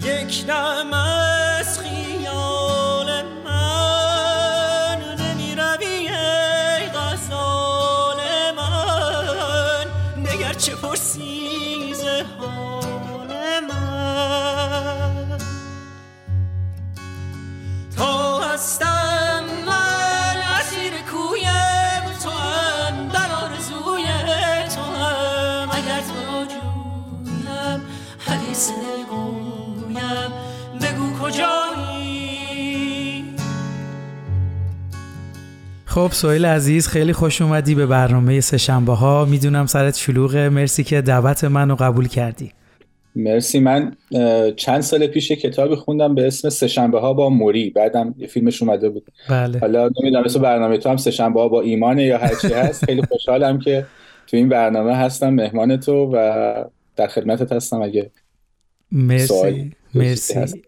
یک 0.02 0.46
دم 0.46 0.92
خب 35.92 36.08
سویل 36.12 36.44
عزیز 36.44 36.88
خیلی 36.88 37.12
خوش 37.12 37.42
اومدی 37.42 37.74
به 37.74 37.86
برنامه 37.86 38.40
سه 38.40 38.58
شنبه 38.58 38.94
ها. 38.94 39.24
می‌دونم 39.24 39.66
سرت 39.66 39.96
شلوغه. 39.96 40.48
مرسی 40.48 40.84
که 40.84 41.00
دعوت 41.00 41.44
منو 41.44 41.74
قبول 41.74 42.08
کردی. 42.08 42.52
مرسی. 43.16 43.60
من 43.60 43.96
چند 44.56 44.80
سال 44.80 45.06
پیش 45.06 45.32
کتابی 45.32 45.74
خوندم 45.74 46.14
به 46.14 46.26
اسم 46.26 46.48
سهشنبه 46.48 47.00
ها 47.00 47.12
با 47.12 47.30
موری. 47.30 47.70
بعدم 47.70 48.14
یه 48.18 48.26
فیلمش 48.26 48.62
اومده 48.62 48.88
بود. 48.88 49.04
بله. 49.30 49.58
حالا 49.58 49.90
نمی‌دونم 50.00 50.24
مثل 50.24 50.40
برنامه 50.40 50.78
تو 50.78 50.88
هم 50.88 50.96
سهشنبه 50.96 51.40
ها 51.40 51.48
با 51.48 51.60
ایمانه 51.60 52.04
یا 52.04 52.18
هر 52.18 52.34
چی 52.34 52.52
هست. 52.52 52.84
خیلی 52.84 53.02
خوشحالم 53.02 53.58
که 53.58 53.86
تو 54.26 54.36
این 54.36 54.48
برنامه 54.48 54.96
هستم. 54.96 55.30
مهمان 55.30 55.76
تو 55.76 56.10
و 56.14 56.54
در 56.96 57.06
خدمتت 57.06 57.52
هستم 57.52 57.82
اگه 57.82 58.10
مرسی. 58.92 59.70
مرسی. 59.94 60.62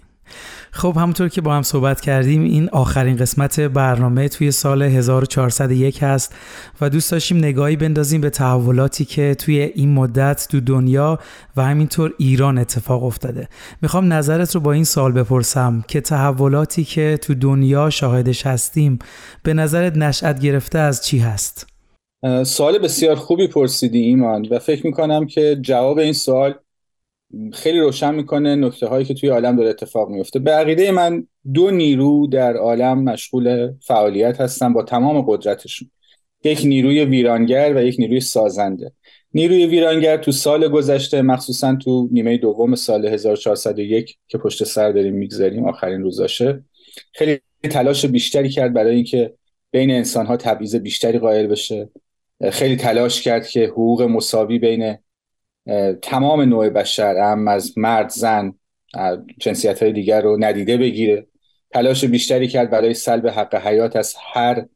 خب 0.77 0.97
همونطور 0.97 1.29
که 1.29 1.41
با 1.41 1.55
هم 1.55 1.63
صحبت 1.63 2.01
کردیم 2.01 2.43
این 2.43 2.69
آخرین 2.69 3.17
قسمت 3.17 3.61
برنامه 3.61 4.29
توی 4.29 4.51
سال 4.51 4.83
1401 4.83 6.03
هست 6.03 6.35
و 6.81 6.91
دوست 6.91 7.13
داشتیم 7.13 7.39
نگاهی 7.39 7.77
بندازیم 7.77 8.21
به 8.21 8.31
تحولاتی 8.31 9.05
که 9.05 9.35
توی 9.35 9.61
این 9.61 9.95
مدت 9.95 10.47
تو 10.51 10.61
دنیا 10.61 11.19
و 11.57 11.65
همینطور 11.65 12.15
ایران 12.19 12.59
اتفاق 12.59 13.05
افتاده 13.05 13.49
می‌خوام 13.83 14.13
نظرت 14.13 14.55
رو 14.55 14.61
با 14.61 14.73
این 14.73 14.85
سال 14.85 15.13
بپرسم 15.13 15.85
که 15.89 16.01
تحولاتی 16.01 16.85
که 16.85 17.19
تو 17.23 17.35
دنیا 17.35 17.91
شاهدش 17.91 18.47
هستیم 18.47 18.99
به 19.43 19.55
نظرت 19.55 19.97
نشأت 19.97 20.41
گرفته 20.41 20.79
از 20.79 21.05
چی 21.05 21.19
هست؟ 21.19 21.67
سوال 22.45 22.79
بسیار 22.79 23.17
خوبی 23.17 23.49
پرسیدی 23.49 23.99
ایمان 23.99 24.47
و 24.51 24.59
فکر 24.59 24.87
می‌کنم 24.87 25.27
که 25.27 25.59
جواب 25.63 25.99
این 25.99 26.13
سوال 26.13 26.55
خیلی 27.53 27.81
روشن 27.81 28.15
می‌کنه 28.15 28.55
نکته 28.55 28.87
هایی 28.87 29.05
که 29.05 29.15
توی 29.15 29.29
عالم 29.29 29.57
داره 29.57 29.69
اتفاق 29.69 30.09
میفته 30.09 30.39
به 30.39 30.51
عقیده 30.51 30.91
من 30.91 31.27
دو 31.55 31.71
نیرو 31.71 32.27
در 32.27 32.57
عالم 32.57 33.05
مشغول 33.05 33.73
فعالیت 33.81 34.41
هستن 34.41 34.73
با 34.73 34.83
تمام 34.83 35.21
قدرتشون. 35.29 35.91
یک 36.45 36.63
نیروی 36.65 37.05
ویرانگر 37.05 37.73
و 37.77 37.83
یک 37.83 37.97
نیروی 37.99 38.21
سازنده. 38.21 38.93
نیروی 39.35 39.67
ویرانگر 39.67 40.17
تو 40.17 40.33
سال 40.33 40.69
گذشته 40.69 41.23
مخصوصا 41.23 41.75
تو 41.75 42.09
نیمه 42.13 42.37
دوم 42.37 42.75
سال 42.75 43.07
1401 43.07 44.17
که 44.29 44.39
پشت 44.39 44.65
سر 44.65 44.93
داریم 44.93 45.15
می‌گذاریم 45.15 45.69
آخرین 45.69 46.03
روزاشه 46.03 46.65
خیلی 47.13 47.41
تلاش 47.63 48.07
بیشتری 48.07 48.49
کرد 48.49 48.73
برای 48.73 48.95
اینکه 48.95 49.35
بین 49.71 49.91
انسان 49.91 50.27
ها 50.27 50.37
تبعیض 50.37 50.77
بیشتری 50.77 51.19
قائل 51.19 51.47
بشه. 51.47 51.89
خیلی 52.51 52.77
تلاش 52.77 53.23
کرد 53.23 53.49
که 53.49 53.65
حقوق 53.67 54.03
مساوی 54.03 54.59
بین 54.59 54.97
تمام 56.03 56.41
نوع 56.41 56.69
بشر 56.69 57.17
هم 57.17 57.49
از 57.49 57.79
مرد 57.79 58.09
زن 58.09 58.55
جنسیت 59.39 59.83
های 59.83 59.93
دیگر 59.93 60.23
رو 60.23 60.37
ندیده 60.41 60.77
بگیره. 60.77 61.27
تلاش 61.71 62.05
بیشتری 62.05 62.49
کرد 62.49 62.71
برای 62.71 62.95
سلب 62.95 63.27
حق 63.27 63.55
حیات 63.55 63.97
از 63.97 64.15
هر 64.33 64.67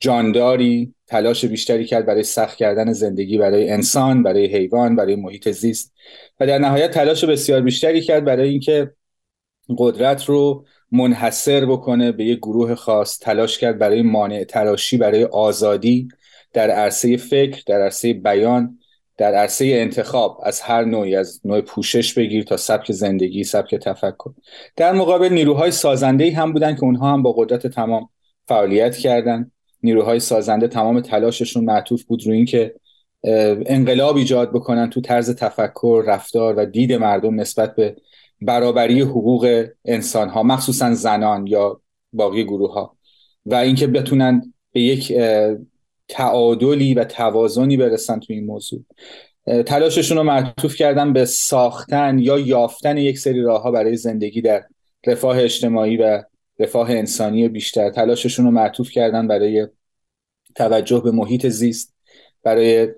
جانداری. 0.00 0.94
تلاش 1.06 1.44
بیشتری 1.44 1.84
کرد 1.84 2.06
برای 2.06 2.22
سخت 2.22 2.56
کردن 2.56 2.92
زندگی 2.92 3.38
برای 3.38 3.70
انسان 3.70 4.22
برای 4.22 4.46
حیوان 4.46 4.96
برای 4.96 5.16
محیط 5.16 5.50
زیست. 5.50 5.92
و 6.40 6.46
در 6.46 6.58
نهایت 6.58 6.90
تلاش 6.90 7.24
بسیار 7.24 7.60
بیشتری 7.60 8.00
کرد 8.00 8.24
برای 8.24 8.48
اینکه 8.48 8.90
قدرت 9.78 10.24
رو 10.24 10.66
منحصر 10.92 11.66
بکنه 11.66 12.12
به 12.12 12.24
یک 12.24 12.38
گروه 12.38 12.74
خاص. 12.74 13.18
تلاش 13.18 13.58
کرد 13.58 13.78
برای 13.78 14.02
مانع 14.02 14.44
تراشی 14.44 14.96
برای 14.96 15.24
آزادی. 15.24 16.08
در 16.52 16.70
عرصه 16.70 17.16
فکر 17.16 17.62
در 17.66 17.82
عرصه 17.82 18.12
بیان 18.12 18.78
در 19.16 19.34
عرصه 19.34 19.64
انتخاب 19.64 20.40
از 20.44 20.60
هر 20.60 20.84
نوعی 20.84 21.16
از 21.16 21.40
نوع 21.44 21.60
پوشش 21.60 22.14
بگیر 22.14 22.44
تا 22.44 22.56
سبک 22.56 22.92
زندگی 22.92 23.44
سبک 23.44 23.74
تفکر. 23.74 24.30
در 24.76 24.92
مقابل 24.92 25.28
نیروهای 25.28 25.70
سازنده 25.70 26.32
هم 26.36 26.52
بودن 26.52 26.74
که 26.74 26.84
اونها 26.84 27.12
هم 27.12 27.22
با 27.22 27.32
قدرت 27.32 27.66
تمام 27.66 28.08
فعالیت 28.48 28.96
کردن. 28.96 29.50
نیروهای 29.82 30.20
سازنده 30.20 30.68
تمام 30.68 31.00
تلاششون 31.00 31.64
معطوف 31.64 32.04
بود 32.04 32.26
روی 32.26 32.36
اینکه 32.36 32.74
انقلاب 33.66 34.16
ایجاد 34.16 34.52
بکنن 34.52 34.90
تو 34.90 35.00
طرز 35.00 35.36
تفکر 35.36 36.04
رفتار 36.06 36.54
و 36.54 36.66
دید 36.66 36.92
مردم 36.92 37.40
نسبت 37.40 37.74
به 37.74 37.96
برابری 38.40 39.00
حقوق 39.00 39.66
انسان 39.84 40.28
ها 40.28 40.42
مخصوصا 40.42 40.94
زنان 40.94 41.46
یا 41.46 41.80
باقی 42.12 42.44
گروه 42.44 42.74
ها 42.74 42.96
و 43.46 43.54
اینکه 43.54 43.86
بتونن 43.86 44.52
به 44.72 44.80
یک 44.80 45.12
تعادلی 46.08 46.94
و 46.94 47.04
توازنی 47.04 47.76
برسن 47.76 48.20
تو 48.20 48.32
این 48.32 48.44
موضوع. 48.44 48.84
تلاششون 49.66 50.16
رو 50.16 50.22
معطوف 50.22 50.76
کردن 50.76 51.12
به 51.12 51.24
ساختن 51.24 52.18
یا 52.18 52.38
یافتن 52.38 52.96
یک 52.96 53.18
سری 53.18 53.42
راه 53.42 53.62
ها 53.62 53.70
برای 53.70 53.96
زندگی 53.96 54.40
در 54.40 54.64
رفاه 55.06 55.38
اجتماعی 55.38 55.96
و 55.96 56.22
رفاه 56.58 56.90
انسانی 56.90 57.48
بیشتر. 57.48 57.90
تلاششون 57.90 58.44
رو 58.44 58.50
معطوف 58.50 58.90
کردن 58.90 59.28
برای 59.28 59.68
توجه 60.54 61.00
به 61.00 61.10
محیط 61.10 61.46
زیست 61.46 61.94
برای 62.42 62.88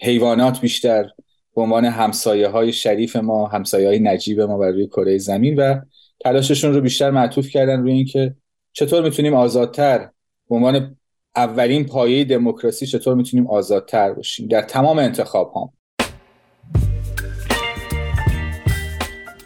حیوانات 0.00 0.60
بیشتر 0.60 1.10
به 1.56 1.62
عنوان 1.62 1.84
همسایه 1.84 2.48
های 2.48 2.72
شریف 2.72 3.16
ما 3.16 3.46
همسایه 3.46 3.88
های 3.88 3.98
نجیب 3.98 4.40
ما 4.40 4.58
بر 4.58 4.70
روی 4.70 4.86
کره 4.86 5.18
زمین 5.18 5.56
و 5.56 5.80
تلاششون 6.20 6.74
رو 6.74 6.80
بیشتر 6.80 7.10
معطوف 7.10 7.48
کردن 7.48 7.80
روی 7.80 7.92
اینکه 7.92 8.34
چطور 8.72 9.02
می‌تونیم 9.02 9.34
آزادتر 9.34 10.10
به 10.48 10.56
عنوان 10.56 10.97
اولین 11.38 11.86
پایه 11.86 12.24
دموکراسی 12.24 12.86
چطور 12.86 13.14
می‌تونیم 13.14 13.46
آزادتر 13.46 14.12
باشیم؟ 14.12 14.48
در 14.48 14.62
تمام 14.62 14.98
انتخاب 14.98 15.52
ها 15.52 15.72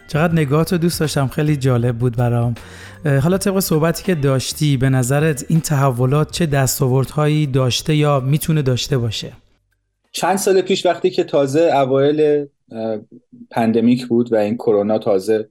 چقدر 0.08 0.32
نگاهت 0.32 0.72
رو 0.72 0.78
دوست 0.78 1.00
داشتم. 1.00 1.26
خیلی 1.26 1.56
جالب 1.56 1.98
بود 1.98 2.16
برام. 2.16 2.54
حالا 3.22 3.38
طبق 3.38 3.58
صحبتی 3.58 4.02
که 4.04 4.14
داشتی 4.14 4.76
به 4.76 4.90
نظرت 4.90 5.44
این 5.48 5.60
تحولات 5.60 6.30
چه 6.30 6.46
دستاوردهایی 6.46 7.46
داشته 7.46 7.94
یا 7.94 8.20
می‌تونه 8.20 8.62
داشته 8.62 8.98
باشه؟ 8.98 9.32
چند 10.12 10.36
سال 10.36 10.60
پیش 10.60 10.86
وقتی 10.86 11.10
که 11.10 11.24
تازه 11.24 11.60
اوایل 11.60 12.46
پندمیک 13.50 14.06
بود 14.06 14.32
و 14.32 14.36
این 14.36 14.54
کرونا 14.54 14.98
تازه 14.98 15.48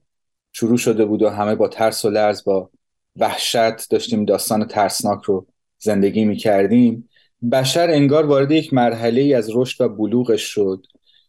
شروع 0.52 0.76
شده 0.76 1.04
بود 1.04 1.22
و 1.22 1.28
همه 1.28 1.54
با 1.54 1.68
ترس 1.68 2.04
و 2.04 2.10
لرز 2.10 2.44
با 2.44 2.70
وحشت 3.16 3.90
داشتیم 3.90 4.24
داستان 4.24 4.64
ترسناک 4.64 5.22
رو 5.22 5.46
زندگی 5.82 6.24
می 6.24 6.36
کردیم 6.36 7.08
بشر 7.52 7.90
انگار 7.90 8.26
وارد 8.26 8.50
یک 8.50 8.74
مرحله 8.74 9.20
ای 9.20 9.34
از 9.34 9.50
رشد 9.54 9.84
و 9.84 9.88
بلوغش 9.88 10.42
شد 10.42 10.86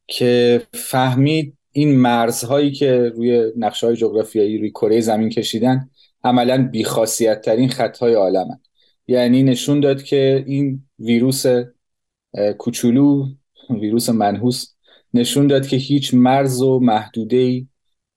که 0.07 0.61
فهمید 0.73 1.57
این 1.71 1.95
مرزهایی 1.95 2.71
که 2.71 3.11
روی 3.15 3.51
نقشه 3.57 3.87
های 3.87 3.95
جغرافیایی 3.95 4.57
روی 4.57 4.69
کره 4.69 5.01
زمین 5.01 5.29
کشیدن 5.29 5.89
عملا 6.23 6.67
بیخاصیت 6.71 7.41
ترین 7.41 7.69
خطهای 7.69 8.13
عالمن. 8.13 8.59
یعنی 9.07 9.43
نشون 9.43 9.79
داد 9.79 10.03
که 10.03 10.43
این 10.47 10.83
ویروس 10.99 11.45
کوچولو 12.57 13.27
ویروس 13.69 14.09
منحوس 14.09 14.73
نشون 15.13 15.47
داد 15.47 15.67
که 15.67 15.77
هیچ 15.77 16.13
مرز 16.13 16.61
و 16.61 16.79
محدوده 16.79 17.67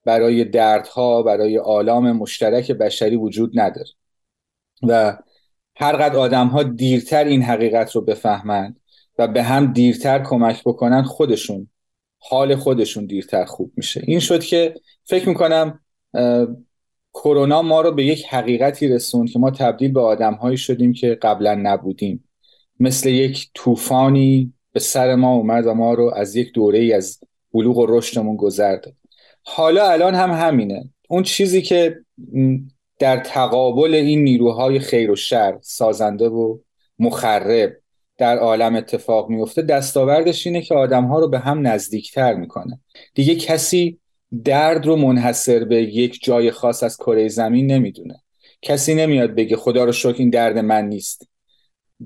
برای 0.04 0.44
دردها 0.44 1.22
برای 1.22 1.58
آلام 1.58 2.12
مشترک 2.12 2.72
بشری 2.72 3.16
وجود 3.16 3.60
نداره. 3.60 3.90
و 4.82 5.18
هرقدر 5.76 6.16
آدم 6.16 6.46
ها 6.46 6.62
دیرتر 6.62 7.24
این 7.24 7.42
حقیقت 7.42 7.96
رو 7.96 8.00
بفهمند 8.00 8.80
و 9.18 9.28
به 9.28 9.42
هم 9.42 9.72
دیرتر 9.72 10.18
کمک 10.22 10.62
بکنن 10.64 11.02
خودشون 11.02 11.68
حال 12.18 12.56
خودشون 12.56 13.06
دیرتر 13.06 13.44
خوب 13.44 13.72
میشه. 13.76 14.02
این 14.04 14.18
شد 14.18 14.44
که 14.44 14.74
فکر 15.04 15.28
می‌کنم 15.28 15.80
کرونا 17.14 17.62
ما 17.62 17.80
رو 17.80 17.92
به 17.92 18.04
یک 18.04 18.26
حقیقتی 18.26 18.88
رسوند 18.88 19.30
که 19.30 19.38
ما 19.38 19.50
تبدیل 19.50 19.92
به 19.92 20.00
آدمهایی 20.00 20.56
شدیم 20.56 20.92
که 20.92 21.14
قبلا 21.14 21.54
نبودیم. 21.54 22.24
مثل 22.80 23.08
یک 23.08 23.50
طوفانی 23.54 24.52
به 24.72 24.80
سر 24.80 25.14
ما 25.14 25.34
اومد 25.34 25.66
و 25.66 25.74
ما 25.74 25.94
رو 25.94 26.12
از 26.14 26.36
یک 26.36 26.52
دوره 26.52 26.78
ای 26.78 26.92
از 26.92 27.18
بلوغ 27.52 27.78
و 27.78 27.86
رشدمون 27.88 28.36
گذرد. 28.36 28.92
حالا 29.42 29.90
الان 29.90 30.14
هم 30.14 30.30
همینه. 30.30 30.90
اون 31.08 31.22
چیزی 31.22 31.62
که 31.62 31.96
در 32.98 33.16
تقابل 33.16 33.94
این 33.94 34.24
نیروهای 34.24 34.78
خیر 34.78 35.10
و 35.10 35.16
شر 35.16 35.58
سازنده 35.60 36.28
و 36.28 36.58
مخرب 36.98 37.76
در 38.18 38.38
عالم 38.38 38.76
اتفاق 38.76 39.30
میفته 39.30 39.62
دستاوردش 39.62 40.46
اینه 40.46 40.62
که 40.62 40.74
آدمها 40.74 41.18
رو 41.18 41.28
به 41.28 41.38
هم 41.38 41.66
نزدیکتر 41.66 42.34
می‌کنه. 42.34 42.80
دیگه 43.14 43.34
کسی 43.34 43.98
درد 44.44 44.86
رو 44.86 44.96
منحصر 44.96 45.64
به 45.64 45.82
یک 45.82 46.18
جای 46.22 46.50
خاص 46.50 46.82
از 46.82 46.96
کره 46.96 47.28
زمین 47.28 47.72
نمی‌دونه. 47.72 48.14
کسی 48.62 48.94
نمیاد 48.94 49.34
بگه 49.34 49.56
خدا 49.56 49.84
رو 49.84 49.92
شکر 49.92 50.16
این 50.18 50.30
درد 50.30 50.58
من 50.58 50.88
نیست. 50.88 51.28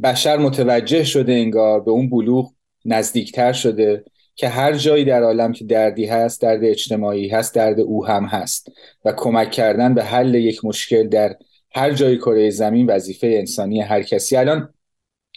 بشر 0.03 0.37
متوجه 0.37 1.05
شده 1.05 1.33
انگار 1.33 1.81
به 1.81 1.90
اون 1.90 2.11
بلوغ 2.11 2.53
نزدیکتر 2.85 3.53
شده. 3.53 4.05
که 4.40 4.48
هر 4.48 4.72
جایی 4.72 5.05
در 5.05 5.22
عالم 5.22 5.53
که 5.53 5.64
دردی 5.64 6.07
هست 6.07 6.42
درد 6.42 6.64
اجتماعی 6.64 7.29
هست 7.29 7.55
درد 7.55 7.81
او 7.81 8.07
هم 8.07 8.24
هست. 8.24 8.72
و 9.05 9.12
کمک 9.12 9.50
کردن 9.50 9.94
به 9.94 10.05
حل 10.05 10.35
یک 10.35 10.64
مشکل 10.64 11.09
در 11.09 11.37
هر 11.74 11.92
جای 11.92 12.16
کره 12.16 12.50
زمین 12.50 12.87
وظیفه 12.87 13.26
انسانی 13.26 13.81
هر 13.81 14.03
کسی. 14.03 14.37
الان 14.37 14.74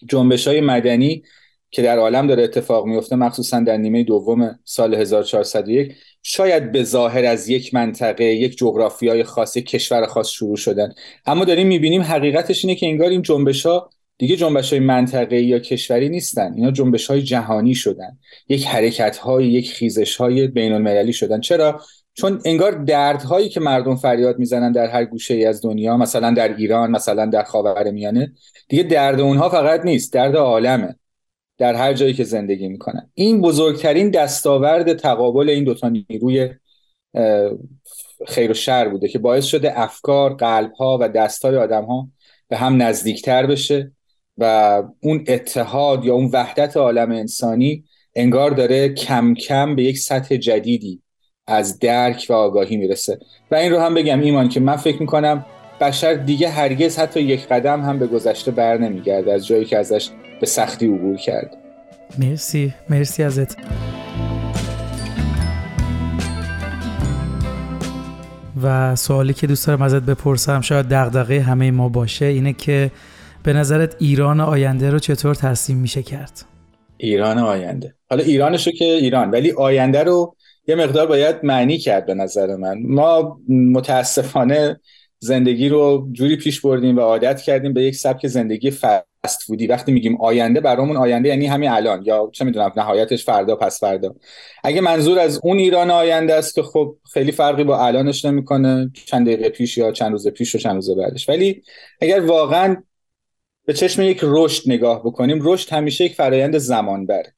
جنبش 0.10 0.48
های 0.48 0.62
مدنی 0.62 1.24
که 1.72 1.82
در 1.82 1.98
عالم 1.98 2.28
داره 2.28 2.44
اتفاق 2.44 2.86
میفته 2.86 3.16
مخصوصا 3.16 3.60
در 3.60 3.78
نیمه 3.78 4.04
دوم 4.04 4.60
سال 4.63 4.96
1401 4.96 5.96
شاید 6.22 6.72
به 6.72 6.84
ظاهر 6.84 7.26
از 7.26 7.50
یک 7.50 7.74
منطقه 7.74 8.24
یک 8.24 8.58
جغرافیای 8.58 9.24
خاص 9.24 9.58
کشور 9.58 10.06
خاص 10.06 10.30
شروع 10.30 10.58
شدن. 10.58 10.94
اما 11.26 11.46
داریم 11.46 11.68
می‌بینیم 11.68 12.02
حقیقتش 12.02 12.66
اینه 12.66 12.76
که 12.76 12.86
انگار 12.86 13.10
این 13.10 13.22
جنبش 13.22 13.66
ها 13.66 13.89
دیگه 14.17 14.36
جنبش 14.36 14.73
های 14.73 14.80
منطقه 14.80 15.41
یا 15.41 15.60
کشوری 15.60 16.10
نیستن. 16.10 16.54
اینا 16.54 16.71
جنبش 16.71 17.08
های 17.08 17.21
جهانی 17.21 17.76
شدن. 17.76 18.17
یک 18.49 18.67
حرکت 18.67 19.17
های 19.17 19.47
یک 19.47 19.71
خیزش 19.71 20.15
های 20.15 20.47
بین 20.47 20.73
المللی 20.73 21.13
شدن. 21.13 21.39
چرا؟ 21.39 21.82
چون 22.13 22.41
انگار 22.45 22.71
دردهایی 22.71 23.49
که 23.49 23.60
مردم 23.60 23.95
فریاد 23.95 24.39
می‌زنن 24.39 24.71
در 24.71 24.88
هر 24.88 25.06
گوشه 25.06 25.34
ای 25.34 25.45
از 25.45 25.62
دنیا 25.62 25.97
مثلا 25.97 26.32
در 26.32 26.56
ایران 26.56 26.91
مثلا 26.91 27.26
در 27.26 27.43
خاورمیانه 27.43 28.34
دیگه 28.69 28.84
درد 28.84 29.19
اونها 29.19 29.49
فقط 29.49 29.86
نیست. 29.86 30.13
درد 30.13 30.36
عالمه. 30.36 30.95
در 31.58 31.73
هر 31.76 31.93
جایی 31.93 32.13
که 32.13 32.23
زندگی 32.23 32.67
می‌کنن. 32.67 33.10
این 33.13 33.41
بزرگترین 33.41 34.10
دستاورد 34.10 34.93
تقابل 34.93 35.49
این 35.49 35.63
دوتا 35.63 35.89
نیروی 35.89 36.49
خیر 38.28 38.52
و 38.52 38.54
شر 38.54 38.88
بوده 38.88 39.08
که 39.08 39.19
باعث 39.19 39.45
شده 39.45 39.80
افکار 39.80 40.34
قلبها 40.34 40.97
و 41.02 41.10
دستهای 41.10 41.58
آدمها 41.58 42.10
به 42.47 42.58
هم 42.58 42.82
نزدیکتر 42.82 43.45
بشه. 43.45 43.91
و 44.38 44.84
اون 45.00 45.24
اتحاد 45.28 46.06
یا 46.06 46.13
اون 46.13 46.30
وحدت 46.34 46.78
عالم 46.78 47.12
انسانی 47.12 47.84
انگار 48.15 48.52
داره 48.52 48.89
کم 48.89 49.34
کم 49.34 49.76
به 49.76 49.84
یک 49.84 49.98
سطح 49.98 50.36
جدیدی 50.36 51.02
از 51.48 51.80
درک 51.80 52.26
و 52.30 52.34
آگاهی 52.34 52.78
می‌رسه. 52.78 53.19
و 53.52 53.56
این 53.56 53.72
رو 53.72 53.80
هم 53.80 53.93
بگم 53.93 54.22
ایمان 54.22 54.50
که 54.50 54.60
من 54.60 54.76
فکر 54.76 55.00
می‌کنم 55.00 55.46
بشر 55.82 56.13
دیگه 56.13 56.50
هرگز 56.50 57.00
حتی 57.00 57.22
یک 57.22 57.48
قدم 57.48 57.82
هم 57.82 58.00
به 58.00 58.08
گذشته 58.08 58.52
بر 58.52 58.78
نمیگرده 58.78 59.34
از 59.34 59.48
جایی 59.48 59.65
که 59.65 59.78
ازش 59.78 60.10
به 60.39 60.46
سختی 60.46 60.88
عبور 60.88 61.17
کرد. 61.17 61.58
مرسی 62.19 62.74
مرسی 62.89 63.24
ازت. 63.24 63.58
و 68.63 68.96
سوالی 68.96 69.34
که 69.34 69.48
دوست 69.48 69.67
دارم 69.67 69.82
ازت 69.82 70.02
بپرسم 70.02 70.62
شاید 70.62 70.86
دغدغه 70.86 71.41
همه 71.41 71.72
ما 71.72 71.89
باشه 71.89 72.26
اینه 72.26 72.54
که 72.54 72.91
به 73.43 73.53
نظرت 73.53 73.95
ایران 73.99 74.39
آینده 74.39 74.89
رو 74.89 74.99
چطور 74.99 75.36
ترسیم 75.36 75.77
میشه 75.77 76.03
کرد؟ 76.03 76.45
ایران 76.97 77.38
آینده. 77.38 77.95
حالا 78.10 78.23
ایرانشو 78.23 78.71
که 78.71 78.86
ایران 78.86 79.32
ولی 79.32 79.51
آینده 79.51 80.03
رو 80.03 80.36
یه 80.67 80.75
مقدار 80.75 81.08
باید 81.08 81.36
معنی 81.43 81.77
کرد 81.77 82.06
به 82.06 82.13
نظر 82.13 82.56
من. 82.56 82.77
ما 82.84 83.39
متاسفانه 83.49 84.79
زندگی 85.19 85.69
رو 85.69 86.10
جوری 86.12 86.36
پیش 86.36 86.62
بردیم 86.62 86.97
و 86.97 86.99
عادت 86.99 87.41
کردیم 87.41 87.73
به 87.73 87.84
یک 87.84 87.95
سبک 87.95 88.27
زندگی 88.27 88.71
فست 88.71 89.43
فودی. 89.45 89.67
وقتی 89.67 89.91
میگیم 89.91 90.21
آینده 90.21 90.62
برامون 90.62 90.97
آینده 90.97 91.29
یعنی 91.29 91.45
همین 91.45 91.69
الان 91.69 92.03
یا 92.06 92.29
چه 92.34 92.45
می‌دونم 92.45 92.71
نهایتش 92.77 93.25
فردا 93.25 93.56
پس 93.56 93.79
فردا. 93.79 94.15
اگه 94.63 94.82
منظور 94.82 95.19
از 95.19 95.39
اون 95.43 95.58
ایران 95.58 95.91
آینده 95.91 96.34
است 96.34 96.56
که 96.56 96.63
خب 96.63 96.95
خیلی 97.13 97.32
فرقی 97.32 97.63
با 97.63 97.86
الانش 97.86 98.25
نمی‌کنه 98.25 98.91
چند 99.06 99.25
دقیقه 99.25 99.49
پیش 99.49 99.77
یا 99.77 99.91
چند 99.91 100.12
روز 100.12 100.27
پیش 100.27 100.56
و 100.56 100.58
چند 100.58 100.75
روز 100.75 100.89
بعدش. 100.89 101.29
ولی 101.29 101.62
اگر 102.01 102.19
واقعا 102.19 102.77
به 103.65 103.73
چشم 103.73 104.02
یک 104.02 104.19
رشد 104.23 104.71
نگاه 104.71 104.99
بکنیم 104.99 105.39
رشد 105.41 105.73
همیشه 105.73 106.04
یک 106.04 106.15
فرایند 106.15 106.58
زمان 106.58 107.06
بره 107.06 107.34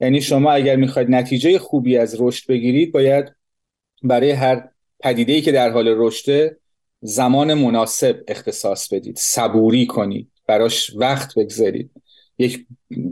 یعنی 0.00 0.20
شما 0.20 0.52
اگر 0.52 0.76
می‌خواید 0.76 1.10
نتیجه 1.10 1.58
خوبی 1.58 1.96
از 1.96 2.16
رشد 2.20 2.48
بگیرید 2.48 2.92
باید 2.92 3.34
برای 4.02 4.30
هر 4.30 4.68
پدیده 5.00 5.32
ای 5.32 5.40
که 5.40 5.52
در 5.52 5.70
حال 5.70 5.88
رشده 5.88 6.56
زمان 7.00 7.54
مناسب 7.54 8.20
اختصاص 8.28 8.92
بدید 8.92 9.16
صبوری 9.16 9.86
کنید 9.86 10.30
براش 10.46 10.92
وقت 10.96 11.38
بگذارید. 11.38 11.90
یک 12.38 12.66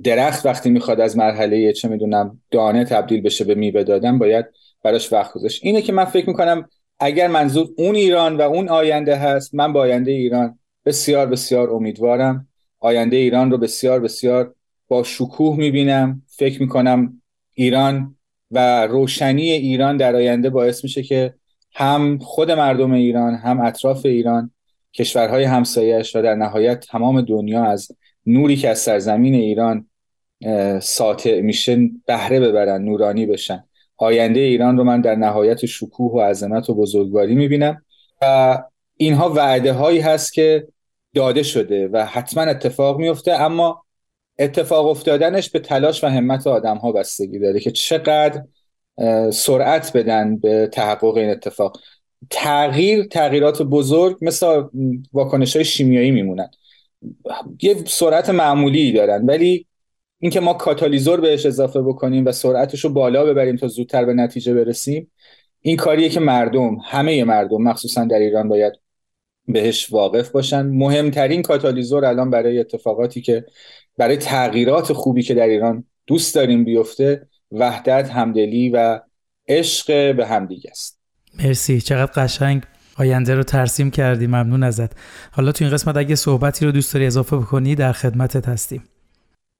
درخت 0.04 0.46
وقتی 0.46 0.70
می‌خواد 0.70 1.00
از 1.00 1.16
مرحله 1.16 1.72
چه 1.72 1.88
می‌دونم 1.88 2.40
دانه 2.50 2.84
تبدیل 2.84 3.20
بشه 3.20 3.44
به 3.44 3.54
میوه 3.54 3.82
دادن 3.82 4.18
باید 4.18 4.46
براش 4.82 5.12
وقت 5.12 5.32
گذاشت. 5.32 5.60
اینه 5.64 5.82
که 5.82 5.92
من 5.92 6.04
فکر 6.04 6.28
می‌کنم 6.28 6.68
اگر 6.98 7.28
منظور 7.28 7.68
اون 7.76 7.94
ایران 7.94 8.36
و 8.36 8.42
اون 8.42 8.68
آینده 8.68 9.16
هست 9.16 9.54
من 9.54 9.72
با 9.72 9.80
آینده 9.80 10.10
ایران 10.10 10.58
بسیار 10.86 11.26
بسیار 11.26 11.70
امیدوارم 11.70 12.48
آینده 12.80 13.16
ایران 13.16 13.50
رو 13.50 13.58
بسیار 13.58 14.00
بسیار 14.00 14.54
با 14.88 15.02
شکوه 15.02 15.56
می‌بینم. 15.56 16.22
فکر 16.26 16.62
می‌کنم 16.62 17.22
ایران 17.54 18.16
و 18.50 18.86
روشنی 18.86 19.50
ایران 19.50 19.96
در 19.96 20.16
آینده 20.16 20.50
باعث 20.50 20.84
میشه 20.84 21.02
که 21.02 21.34
هم 21.74 22.18
خود 22.18 22.50
مردم 22.50 22.92
ایران 22.92 23.34
هم 23.34 23.60
اطراف 23.60 24.06
ایران 24.06 24.50
کشورهای 24.94 25.44
همسایش 25.44 26.16
و 26.16 26.22
در 26.22 26.34
نهایت 26.34 26.80
تمام 26.80 27.20
دنیا 27.20 27.64
از 27.64 27.88
نوری 28.26 28.56
که 28.56 28.68
از 28.68 28.78
سرزمین 28.78 29.34
ایران 29.34 29.88
ساطع 30.80 31.40
میشه 31.40 31.90
بهره 32.06 32.40
ببرن 32.40 32.82
نورانی 32.82 33.26
بشن. 33.26 33.64
آینده 33.96 34.40
ایران 34.40 34.76
رو 34.76 34.84
من 34.84 35.00
در 35.00 35.14
نهایت 35.14 35.66
شکوه 35.66 36.12
و 36.12 36.20
عظمت 36.20 36.70
و 36.70 36.74
بزرگواری 36.74 37.34
می‌بینم. 37.34 37.82
و 38.22 38.58
اینها 38.96 39.30
وعده 39.30 39.72
هایی 39.72 40.00
هست 40.00 40.32
که 40.32 40.66
داده 41.14 41.42
شده 41.42 41.88
و 41.88 42.04
حتما 42.04 42.42
اتفاق 42.42 42.98
میفته 42.98 43.32
اما 43.32 43.84
اتفاق 44.38 44.86
افتادنش 44.86 45.50
به 45.50 45.58
تلاش 45.58 46.04
و 46.04 46.06
همت 46.06 46.46
آدم 46.46 46.76
ها 46.76 46.92
بستگی 46.92 47.38
داره 47.38 47.60
که 47.60 47.70
چقدر 47.70 48.42
سرعت 49.30 49.96
بدن 49.96 50.36
به 50.36 50.68
تحقق 50.72 51.16
این 51.16 51.30
اتفاق. 51.30 51.80
تغییر 52.30 53.04
تغییرات 53.04 53.62
بزرگ 53.62 54.16
مثل 54.20 54.62
واکنش 55.12 55.56
های 55.56 55.64
شیمیایی 55.64 56.10
میمونن. 56.10 56.50
یه 57.62 57.84
سرعت 57.86 58.30
معمولی 58.30 58.92
دارن 58.92 59.26
ولی 59.26 59.66
اینکه 60.18 60.40
ما 60.40 60.54
کاتالیزور 60.54 61.20
بهش 61.20 61.46
اضافه 61.46 61.82
بکنیم 61.82 62.26
و 62.26 62.32
سرعتش 62.32 62.84
رو 62.84 62.90
بالا 62.90 63.24
ببریم 63.24 63.56
تا 63.56 63.68
زودتر 63.68 64.04
به 64.04 64.14
نتیجه 64.14 64.54
برسیم 64.54 65.10
این 65.60 65.76
کاریه 65.76 66.08
که 66.08 66.20
مردم 66.20 66.76
همه 66.84 67.24
مردم 67.24 67.62
مخصوصا 67.62 68.04
در 68.04 68.18
ایران 68.18 68.48
باید 68.48 68.83
بهش 69.48 69.92
واقف 69.92 70.30
باشن. 70.30 70.66
مهمترین 70.66 71.42
کاتالیزور 71.42 72.04
الان 72.04 72.30
برای 72.30 72.58
اتفاقاتی 72.58 73.20
که 73.20 73.44
برای 73.98 74.16
تغییرات 74.16 74.92
خوبی 74.92 75.22
که 75.22 75.34
در 75.34 75.46
ایران 75.46 75.84
دوست 76.06 76.34
داریم 76.34 76.64
بیفته 76.64 77.28
وحدت 77.52 78.10
همدلی 78.10 78.68
و 78.68 79.00
عشق 79.48 80.16
به 80.16 80.26
همدیگه 80.26 80.70
است. 80.70 81.00
مرسی. 81.44 81.80
چقدر 81.80 82.12
قشنگ 82.12 82.62
آینده 82.98 83.34
رو 83.34 83.42
ترسیم 83.42 83.90
کردی. 83.90 84.26
ممنون 84.26 84.62
ازت. 84.62 84.92
حالا 85.32 85.52
تو 85.52 85.64
این 85.64 85.74
قسمت 85.74 85.96
اگه 85.96 86.14
صحبتی 86.14 86.64
رو 86.64 86.72
دوست 86.72 86.94
داری 86.94 87.06
اضافه 87.06 87.36
بکنی 87.36 87.74
در 87.74 87.92
خدمتت 87.92 88.48
هستیم. 88.48 88.84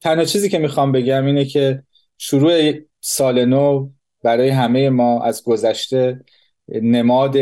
تنها 0.00 0.24
چیزی 0.24 0.48
که 0.48 0.58
می‌خوام 0.58 0.92
بگم 0.92 1.26
اینه 1.26 1.44
که 1.44 1.82
شروع 2.18 2.72
سال 3.00 3.44
نو 3.44 3.90
برای 4.22 4.48
همه 4.48 4.90
ما 4.90 5.22
از 5.22 5.44
گذشته 5.44 6.20
نماد 6.68 7.36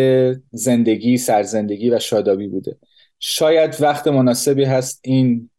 زندگی 0.51 1.19
سرزندگی 1.19 1.91
و 1.91 1.99
شادابی 1.99 2.49
بوده. 2.49 2.77
شاید 3.19 3.77
وقت 3.81 4.09
مناسبی 4.09 4.65
هست 4.65 5.01
این 5.05 5.51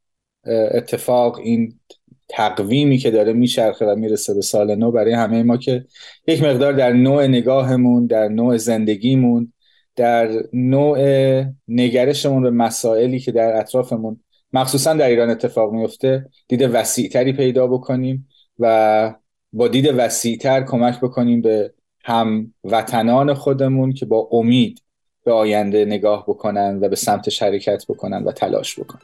اتفاق 0.45 1.37
این 1.37 1.79
تقویمی 2.29 2.97
که 2.97 3.11
داره 3.11 3.33
میچرخه 3.33 3.85
و 3.85 3.95
می‌رسه 3.95 4.33
به 4.33 4.41
سال 4.41 4.75
نو 4.75 4.91
برای 4.91 5.13
همه 5.13 5.43
ما 5.43 5.57
که 5.57 5.85
یک 6.27 6.43
مقدار 6.43 6.73
در 6.73 6.93
نوع 6.93 7.27
نگاهمون 7.27 8.05
در 8.05 8.27
نوع 8.27 8.57
زندگیمون 8.57 9.53
در 9.95 10.43
نوع 10.53 10.99
نگرشمون 11.67 12.43
به 12.43 12.51
مسائلی 12.51 13.19
که 13.19 13.31
در 13.31 13.59
اطرافمون 13.59 14.19
مخصوصا 14.53 14.93
در 14.93 15.07
ایران 15.07 15.29
اتفاق 15.29 15.73
میفته 15.73 16.29
دید 16.47 16.61
وسیعتری 16.61 17.33
پیدا 17.33 17.67
بکنیم 17.67 18.27
و 18.59 19.15
با 19.53 19.67
دید 19.67 19.93
وسیعتر 19.97 20.63
کمک 20.63 20.99
بکنیم 20.99 21.41
به 21.41 21.73
هم 22.03 22.53
وطنان 22.63 23.33
خودمون 23.33 23.93
که 23.93 24.05
با 24.05 24.29
امید 24.31 24.83
به 25.25 25.33
آینده 25.33 25.85
نگاه 25.85 26.23
بکنن 26.27 26.79
و 26.81 26.89
به 26.89 26.95
سمت 26.95 27.43
حرکت 27.43 27.85
بکنن 27.89 28.23
و 28.23 28.31
تلاش 28.31 28.79
بکنن. 28.79 29.01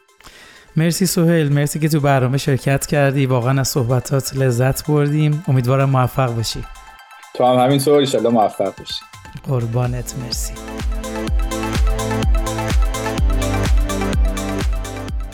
مرسی 0.75 1.05
سوهل 1.05 1.49
مرسی 1.49 1.79
که 1.79 1.89
تو 1.89 1.99
برنامه 1.99 2.37
شرکت 2.37 2.85
کردی. 2.85 3.25
واقعا 3.25 3.59
از 3.59 3.67
صحبتات 3.67 4.37
لذت 4.37 4.87
بردیم. 4.87 5.43
امیدوارم 5.47 5.89
موفق 5.89 6.39
بشی 6.39 6.63
تو 7.33 7.45
هم 7.45 7.65
همینطور 7.65 7.99
ایشالله 7.99 8.29
موفق 8.29 8.81
بشی 8.81 9.01
قربانت 9.47 10.15
مرسی. 10.23 10.53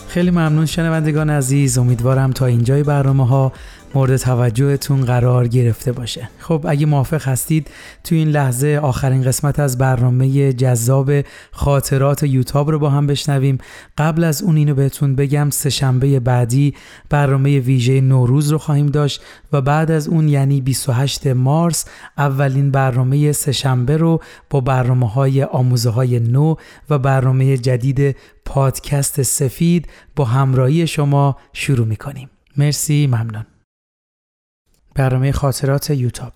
خیلی 0.08 0.32
ممنون 0.32 0.66
شنوندگان 0.66 1.30
عزیز. 1.30 1.78
امیدوارم 1.78 2.32
تا 2.32 2.46
اینجای 2.46 2.84
برنامه 2.84 3.28
ها 3.28 3.52
مورد 3.96 4.18
توجهتون 4.18 5.06
قرار 5.06 5.48
گرفته 5.48 5.92
باشه. 5.92 6.30
خب 6.40 6.66
اگه 6.68 6.86
موافق 6.86 7.28
هستید 7.28 7.68
تو 8.04 8.16
این 8.16 8.28
لحظه 8.28 8.80
آخرین 8.84 9.24
قسمت 9.24 9.60
از 9.60 9.78
برنامه 9.78 10.54
جذاب 10.54 11.12
خاطرات 11.52 12.24
یوتاب 12.24 12.72
رو 12.72 12.80
با 12.80 12.90
هم 12.90 13.08
بشنویم. 13.08 13.58
قبل 13.98 14.24
از 14.24 14.42
اون 14.42 14.58
اینو 14.58 14.76
بهتون 14.76 15.16
بگم 15.16 15.50
سهشنبه 15.50 16.20
بعدی 16.20 16.74
برنامه 17.10 17.60
ویژه 17.60 18.02
نوروز 18.02 18.52
رو 18.52 18.58
خواهیم 18.58 18.86
داشت 18.86 19.22
و 19.54 19.62
بعد 19.62 19.92
از 19.92 20.08
اون 20.08 20.30
یعنی 20.30 20.62
28 20.62 21.28
مارس 21.28 21.86
اولین 22.18 22.72
برنامه 22.72 23.32
سهشنبه 23.32 23.98
رو 23.98 24.22
با 24.50 24.62
برنامه 24.62 25.10
های 25.10 25.44
آموزه 25.44 25.90
های 25.90 26.20
نو 26.20 26.56
و 26.90 27.00
برنامه 27.00 27.58
جدید 27.58 28.16
پادکست 28.46 29.22
سفید 29.22 29.88
با 30.16 30.26
همراهی 30.26 30.88
شما 30.88 31.38
شروع 31.54 31.88
می‌کنیم. 31.88 32.30
مرسی 32.58 33.08
ممنون. 33.08 33.55
برنامه 34.98 35.32
خاطرات 35.32 35.90
یوتاب. 35.90 36.34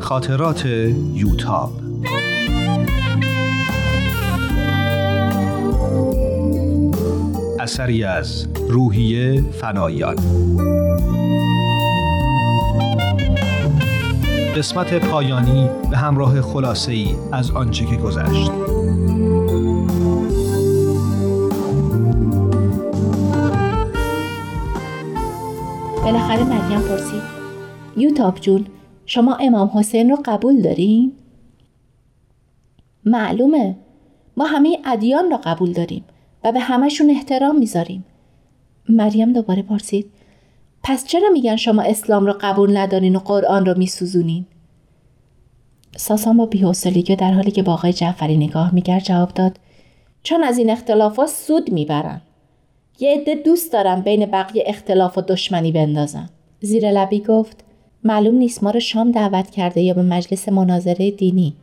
خاطرات 0.00 0.66
یوتاب. 1.14 1.72
اثری 7.60 8.04
از 8.04 8.46
روحیه 8.68 9.42
فنایان. 9.42 10.16
قسمت 14.56 14.94
پایانی 14.94 15.68
به 15.90 15.96
همراه 15.96 16.40
خلاصه 16.40 16.92
ای 16.92 17.16
از 17.32 17.50
آنچه 17.50 17.84
که 17.84 17.96
گذشت. 17.96 18.50
بالاخره 26.04 26.44
مریم 26.44 26.80
پرسید. 26.80 27.22
یوتاب 27.96 28.40
جون 28.40 28.66
شما 29.06 29.34
امام 29.34 29.70
حسین 29.74 30.10
رو 30.10 30.18
قبول 30.24 30.60
داریم؟ 30.60 31.12
معلومه. 33.04 33.76
ما 34.36 34.44
همه 34.44 34.78
ادیان 34.84 35.30
را 35.30 35.36
قبول 35.36 35.72
داریم 35.72 36.04
و 36.44 36.52
به 36.52 36.60
همشون 36.60 37.10
احترام 37.10 37.58
می‌ذاریم. 37.58 38.04
مریم 38.88 39.32
دوباره 39.32 39.62
پرسید. 39.62 40.10
پس 40.82 41.06
چرا 41.06 41.28
میگن 41.32 41.56
شما 41.56 41.82
اسلام 41.82 42.26
را 42.26 42.38
قبول 42.40 42.76
ندارین 42.76 43.16
و 43.16 43.18
قرآن 43.18 43.66
را 43.66 43.74
میسوزونین؟ 43.74 44.46
ساسان 45.96 46.36
با 46.36 46.46
بیحوصلگی 46.46 47.16
در 47.16 47.32
حالی 47.32 47.50
که 47.50 47.62
با 47.62 47.72
آقای 47.72 47.92
جعفری 47.92 48.36
نگاه 48.36 48.74
می‌کرد 48.74 49.02
جواب 49.02 49.34
داد. 49.34 49.60
چون 50.22 50.44
از 50.44 50.58
این 50.58 50.70
اختلافات 50.70 51.28
سود 51.28 51.72
می‌برن. 51.72 52.20
یه 53.00 53.20
عده 53.20 53.34
دوست 53.34 53.72
دارم 53.72 54.00
بین 54.00 54.26
بقیه 54.26 54.64
اختلاف 54.66 55.18
و 55.18 55.20
دشمنی 55.20 55.72
بندازن. 55.72 56.28
زیر 56.60 56.90
لبی 56.90 57.20
گفت 57.20 57.64
معلوم 58.04 58.34
نیست 58.34 58.64
ما 58.64 58.70
رو 58.70 58.80
شام 58.80 59.10
دعوت 59.10 59.50
کرده 59.50 59.80
یا 59.80 59.94
به 59.94 60.02
مجلس 60.02 60.48
مناظره 60.48 61.10
دینی. 61.10 61.56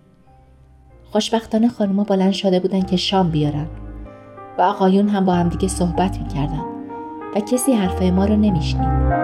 خوشبختانه 1.03 1.67
خانوما 1.67 2.03
بلند 2.03 2.31
شده 2.31 2.59
بودن 2.59 2.81
که 2.81 2.97
شام 2.97 3.31
بیارن. 3.31 3.67
و 4.57 4.61
آقایون 4.61 5.09
هم 5.09 5.25
با 5.25 5.33
همدیگه 5.33 5.67
صحبت 5.67 6.17
می‌کردن. 6.19 6.63
و 7.35 7.39
کسی 7.39 7.73
حرفه 7.73 8.11
ما 8.11 8.25
رو 8.25 8.35
نمیشنید. 8.35 9.15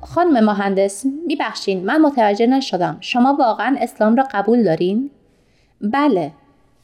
خانم 0.00 0.44
مهندس 0.44 1.06
میبخشین 1.26 1.84
من 1.84 2.00
متوجه 2.00 2.46
نشدم. 2.46 2.96
شما 3.00 3.36
واقعا 3.38 3.76
اسلام 3.80 4.16
را 4.16 4.24
قبول 4.34 4.64
دارین؟ 4.64 5.10
بله. 5.80 6.32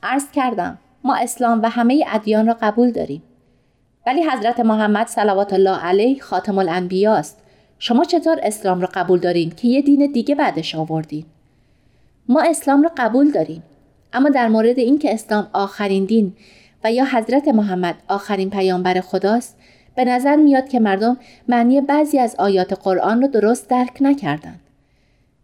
عرض 0.02 0.30
کردم 0.30 0.78
ما 1.04 1.16
اسلام 1.16 1.62
و 1.62 1.68
همه 1.68 2.04
ادیان 2.12 2.46
را 2.46 2.56
قبول 2.62 2.92
داریم. 2.92 3.22
ولی 4.08 4.22
حضرت 4.22 4.60
محمد 4.60 5.06
صلوات 5.06 5.52
الله 5.52 5.78
علیه 5.78 6.20
خاتم 6.20 6.58
الانبیا 6.58 7.14
است. 7.14 7.38
شما 7.78 8.04
چطور 8.04 8.38
اسلام 8.42 8.80
را 8.80 8.88
قبول 8.94 9.18
دارین 9.18 9.50
که 9.50 9.68
یه 9.68 9.82
دین 9.82 10.12
دیگه 10.12 10.34
بعدش 10.34 10.74
آوردین؟ 10.74 11.24
ما 12.28 12.42
اسلام 12.42 12.82
را 12.82 12.90
قبول 12.96 13.30
داریم. 13.30 13.62
اما 14.12 14.28
در 14.28 14.48
مورد 14.48 14.78
اینکه 14.78 15.14
اسلام 15.14 15.48
آخرین 15.52 16.04
دین 16.04 16.32
و 16.84 16.92
یا 16.92 17.04
حضرت 17.04 17.48
محمد 17.48 17.94
آخرین 18.08 18.50
پیامبر 18.50 19.00
خداست 19.00 19.56
به 19.96 20.04
نظر 20.04 20.36
میاد 20.36 20.68
که 20.68 20.80
مردم 20.80 21.16
معنی 21.48 21.80
بعضی 21.80 22.18
از 22.18 22.36
آیات 22.38 22.72
قرآن 22.72 23.22
رو 23.22 23.28
درست 23.28 23.68
درک 23.68 23.96
نکردند. 24.00 24.60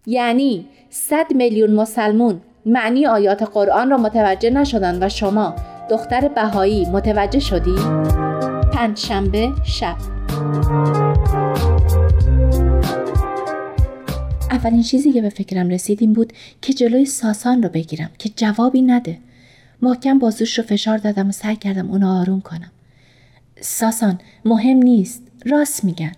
یعنی 0.07 0.67
100 0.91 1.27
میلیون 1.35 1.71
مسلمون 1.71 2.41
معنی 2.67 3.07
آیات 3.07 3.43
قرآن 3.43 3.91
را 3.91 3.97
متوجه 3.97 4.51
نشدن 4.51 5.03
و 5.03 5.09
شما 5.09 5.55
دختر 5.91 6.29
بهایی 6.29 6.87
متوجه 6.87 7.41
شدی؟ 7.41 8.24
پنجشنبه 8.75 9.53
شب. 9.65 9.97
اولین 14.51 14.83
چیزی 14.83 15.13
که 15.13 15.23
به 15.23 15.29
فکرم 15.29 15.69
رسید 15.69 15.99
این 16.01 16.13
بود 16.13 16.33
که 16.63 16.73
جلوی 16.73 17.05
ساسان 17.05 17.63
رو 17.63 17.69
بگیرم 17.69 18.11
که 18.19 18.29
جوابی 18.29 18.83
نده. 18.83 19.19
محکم 19.83 20.19
بازوش 20.19 20.59
رو 20.59 20.65
فشار 20.65 20.99
دادم 20.99 21.29
و 21.29 21.33
سعی 21.33 21.57
کردم 21.57 21.91
اونو 21.91 22.21
آروم 22.21 22.41
کنم. 22.41 22.71
ساسان 23.61 24.19
مهم 24.45 24.77
نیست. 24.77 25.23
راست 25.47 25.85
میگن. 25.85 26.13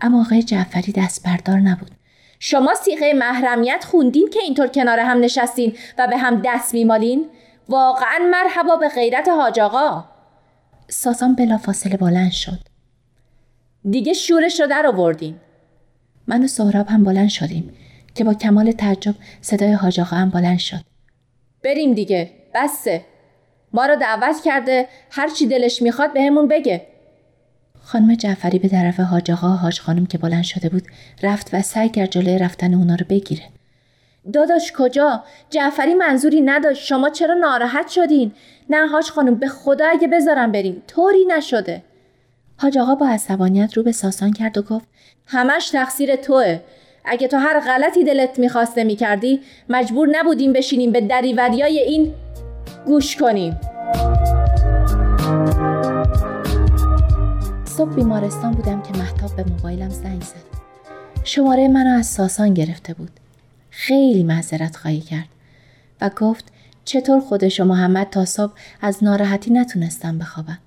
اما 0.00 0.20
آقای 0.20 0.42
جعفری 0.42 0.92
دست 0.92 1.26
بردار 1.26 1.58
نبود. 1.58 1.90
شما 2.38 2.74
سیغه 2.74 3.12
محرمیت 3.12 3.84
خوندین 3.90 4.30
که 4.32 4.40
اینطور 4.42 4.66
کنار 4.66 5.00
هم 5.00 5.20
نشستین 5.20 5.76
و 5.98 6.06
به 6.06 6.16
هم 6.16 6.42
دست 6.44 6.74
میمالین؟ 6.74 7.26
واقعا 7.68 8.18
مرحبا 8.30 8.76
به 8.76 8.88
غیرت 8.88 9.28
حاج 9.28 9.60
آقا. 9.60 10.17
ساسان 10.88 11.34
بلافاصله 11.34 11.96
بلند 11.96 12.30
شد. 12.30 12.58
دیگه 13.90 14.12
شورش 14.12 14.60
رو 14.60 14.66
در 14.66 14.86
آوردین 14.86 15.36
من 16.26 16.44
و 16.44 16.46
سهراب 16.46 16.88
هم 16.88 17.04
بلند 17.04 17.28
شدیم 17.28 17.72
که 18.14 18.24
با 18.24 18.34
کمال 18.34 18.72
تعجب 18.72 19.14
صدای 19.40 19.72
حاج 19.72 20.00
آقا 20.00 20.16
هم 20.16 20.30
بلند 20.30 20.58
شد. 20.58 20.80
بریم 21.64 21.94
دیگه 21.94 22.30
بسه. 22.54 23.04
ما 23.72 23.86
رو 23.86 23.96
دعوت 23.96 24.36
کرده 24.44 24.88
هر 25.10 25.28
چی 25.28 25.46
دلش 25.46 25.82
می‌خواد 25.82 26.12
بهمون 26.12 26.48
بگه. 26.48 26.86
خانم 27.82 28.14
جعفری 28.14 28.58
به 28.58 28.68
طرف 28.68 29.00
حاج 29.00 29.30
آقا 29.30 29.48
حاج 29.48 29.80
خانم 29.80 30.06
که 30.06 30.18
بلند 30.18 30.44
شده 30.44 30.68
بود 30.68 30.82
رفت 31.22 31.50
و 31.52 31.62
سعی 31.62 31.88
کرد 31.88 32.10
جلوی 32.10 32.38
رفتن 32.38 32.74
اونا 32.74 32.94
رو 32.94 33.06
بگیره. 33.08 33.42
داداش 34.32 34.72
کجا؟ 34.72 35.24
جعفری 35.50 35.94
منظوری 35.94 36.40
نداشت. 36.40 36.84
شما 36.84 37.10
چرا 37.10 37.34
ناراحت 37.34 37.88
شدین؟ 37.88 38.32
نه 38.70 38.86
حاج 38.86 39.10
خانم 39.10 39.34
به 39.34 39.48
خدا 39.48 39.86
اگه 39.90 40.08
بذارم 40.08 40.52
بریم. 40.52 40.82
طوری 40.88 41.24
نشده. 41.24 41.82
حاج 42.56 42.78
آقا 42.78 42.94
با 42.94 43.08
عصبانیت 43.08 43.76
رو 43.76 43.82
به 43.82 43.92
ساسان 43.92 44.32
کرد 44.32 44.58
و 44.58 44.62
گفت 44.62 44.88
همش 45.26 45.68
تقصیر 45.68 46.16
توه. 46.16 46.60
اگه 47.04 47.28
تو 47.28 47.36
هر 47.36 47.60
غلطی 47.60 48.04
دلت 48.04 48.38
می‌خواسته 48.38 48.84
می‌کردی 48.84 49.40
مجبور 49.68 50.08
نبودیم 50.12 50.52
بشینیم 50.52 50.92
به 50.92 51.00
دریوریای 51.00 51.78
این 51.78 52.14
گوش 52.86 53.16
کنیم. 53.16 53.60
صبح 57.64 57.94
بیمارستان 57.94 58.52
بودم 58.52 58.82
که 58.82 58.98
محتاب 58.98 59.36
به 59.36 59.44
موبایلم 59.44 59.88
زنگ 59.88 60.22
زد. 60.22 60.58
شماره 61.24 61.68
منو 61.68 61.98
از 61.98 62.06
ساسان 62.06 62.54
گرفته 62.54 62.94
بود. 62.94 63.10
خیلی 63.80 64.22
معذرت 64.22 64.76
خواهی 64.76 65.00
کرد 65.00 65.28
و 66.00 66.10
گفت 66.16 66.44
چطور 66.84 67.20
خودش 67.20 67.60
و 67.60 67.64
محمد 67.64 68.10
تا 68.10 68.24
صبح 68.24 68.52
از 68.80 69.04
ناراحتی 69.04 69.50
نتونستم 69.50 70.18
بخوابن 70.18 70.58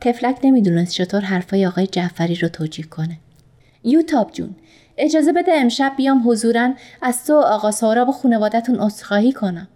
تفلک 0.00 0.38
نمی‌دونست 0.44 0.92
چطور 0.92 1.20
حرفای 1.20 1.66
آقای 1.66 1.86
جعفری 1.86 2.34
رو 2.34 2.48
توجیه 2.48 2.86
کنه. 2.86 3.18
یوتاب 3.84 4.32
جون 4.32 4.54
اجازه 4.96 5.32
بده 5.32 5.52
امشب 5.54 5.92
بیام 5.96 6.22
حضورا 6.28 6.74
از 7.02 7.26
تو 7.26 7.34
آقا 7.34 7.70
سهراب 7.70 8.08
و 8.08 8.12
خانوادتون 8.12 8.76
عذرخواهی 8.78 9.32
کنم. 9.32 9.68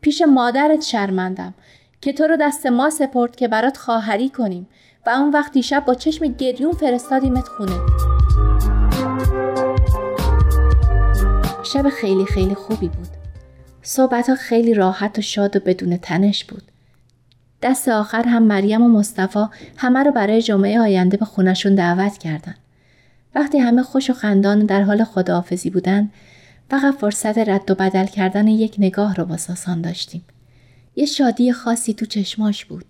پیش 0.00 0.22
مادرت 0.22 0.82
شرمندم 0.82 1.54
که 2.00 2.12
تو 2.12 2.24
رو 2.24 2.36
دست 2.36 2.66
ما 2.66 2.90
سپرد 2.90 3.36
که 3.36 3.48
برات 3.48 3.76
خواهری 3.76 4.28
کنیم 4.28 4.68
و 5.06 5.10
اون 5.10 5.30
وقت 5.30 5.52
دیشب 5.52 5.84
با 5.84 5.94
چشم 5.94 6.26
گریون 6.26 6.72
فرستادیمت 6.72 7.48
خونه. 7.48 7.76
شب 11.72 11.88
خیلی 11.88 12.24
خیلی 12.24 12.54
خوبی 12.54 12.88
بود 12.88 13.08
صحبت 13.82 14.28
ها 14.28 14.34
خیلی 14.34 14.74
راحت 14.74 15.18
و 15.18 15.22
شاد 15.22 15.56
و 15.56 15.60
بدون 15.60 15.96
تنش 15.96 16.44
بود 16.44 16.62
دست 17.62 17.88
آخر 17.88 18.22
هم 18.22 18.42
مریم 18.42 18.82
و 18.82 18.88
مصطفی 18.88 19.44
همه 19.76 20.02
رو 20.02 20.12
برای 20.12 20.42
جمعه 20.42 20.80
آینده 20.80 21.16
به 21.16 21.24
خونشون 21.24 21.74
دعوت 21.74 22.18
کردن. 22.18 22.54
وقتی 23.34 23.58
همه 23.58 23.82
خوش 23.82 24.10
و 24.10 24.12
خندان 24.12 24.66
در 24.66 24.82
حال 24.82 25.04
خداحافظی 25.04 25.70
بودن 25.70 26.10
فقط 26.70 26.94
فرصت 26.94 27.38
رد 27.38 27.70
و 27.70 27.74
بدل 27.74 28.06
کردن 28.06 28.48
یک 28.48 28.74
نگاه 28.78 29.14
رو 29.14 29.24
با 29.24 29.36
ساسان 29.36 29.80
داشتیم. 29.80 30.24
یه 30.96 31.06
شادی 31.06 31.52
خاصی 31.52 31.94
تو 31.94 32.06
چشماش 32.06 32.64
بود. 32.64 32.84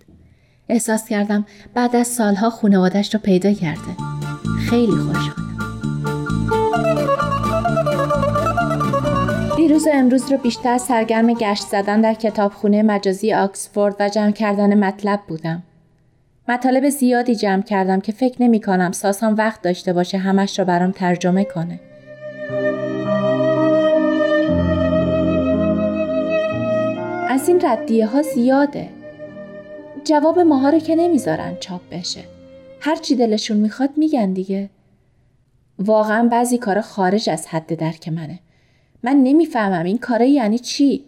احساس 0.69 1.07
کردم 1.07 1.45
بعد 1.73 1.95
از 1.95 2.07
سالها 2.07 2.49
خونوادش 2.49 3.13
رو 3.13 3.19
پیدا 3.19 3.53
کرده. 3.53 3.95
خیلی 4.69 4.91
خوشحالم. 4.91 5.43
دیروز 9.63 9.87
و 9.87 9.89
امروز 9.93 10.31
رو 10.31 10.37
بیشتر 10.37 10.77
سرگرم 10.77 11.33
گشت 11.33 11.63
زدن 11.63 12.01
در 12.01 12.13
کتابخونه 12.13 12.83
مجازی 12.83 13.33
آکسفورد 13.33 13.95
و 13.99 14.09
جمع 14.09 14.31
کردن 14.31 14.83
مطلب 14.83 15.19
بودم. 15.27 15.63
مطالب 16.47 16.89
زیادی 16.89 17.35
جمع 17.35 17.61
کردم 17.61 17.99
که 17.99 18.11
فکر 18.11 18.43
نمی 18.43 18.61
کنم 18.61 18.91
ساسان 18.91 19.33
وقت 19.33 19.61
داشته 19.61 19.93
باشه 19.93 20.17
همش 20.17 20.59
رو 20.59 20.65
برام 20.65 20.91
ترجمه 20.91 21.43
کنه. 21.43 21.79
از 27.29 27.47
این 27.47 27.61
ردیه 27.63 28.07
ها 28.07 28.21
زیاده. 28.21 28.89
جواب 30.03 30.39
ماها 30.39 30.69
رو 30.69 30.79
که 30.79 30.95
نمی‌ذارن 30.95 31.57
چاپ 31.59 31.81
بشه. 31.91 32.23
هر 32.79 32.95
چی 32.95 33.15
دلشون 33.15 33.57
می‌خواد 33.57 33.89
میگن 33.97 34.33
دیگه. 34.33 34.69
واقعا 35.79 36.27
بعضی 36.27 36.57
کارا 36.57 36.81
خارج 36.81 37.29
از 37.29 37.47
حد 37.47 37.75
درک 37.75 38.09
منه. 38.09 38.39
من 39.03 39.15
نمی‌فهمم 39.15 39.85
این 39.85 39.97
کاره 39.97 40.29
یعنی 40.29 40.59
چی؟ 40.59 41.05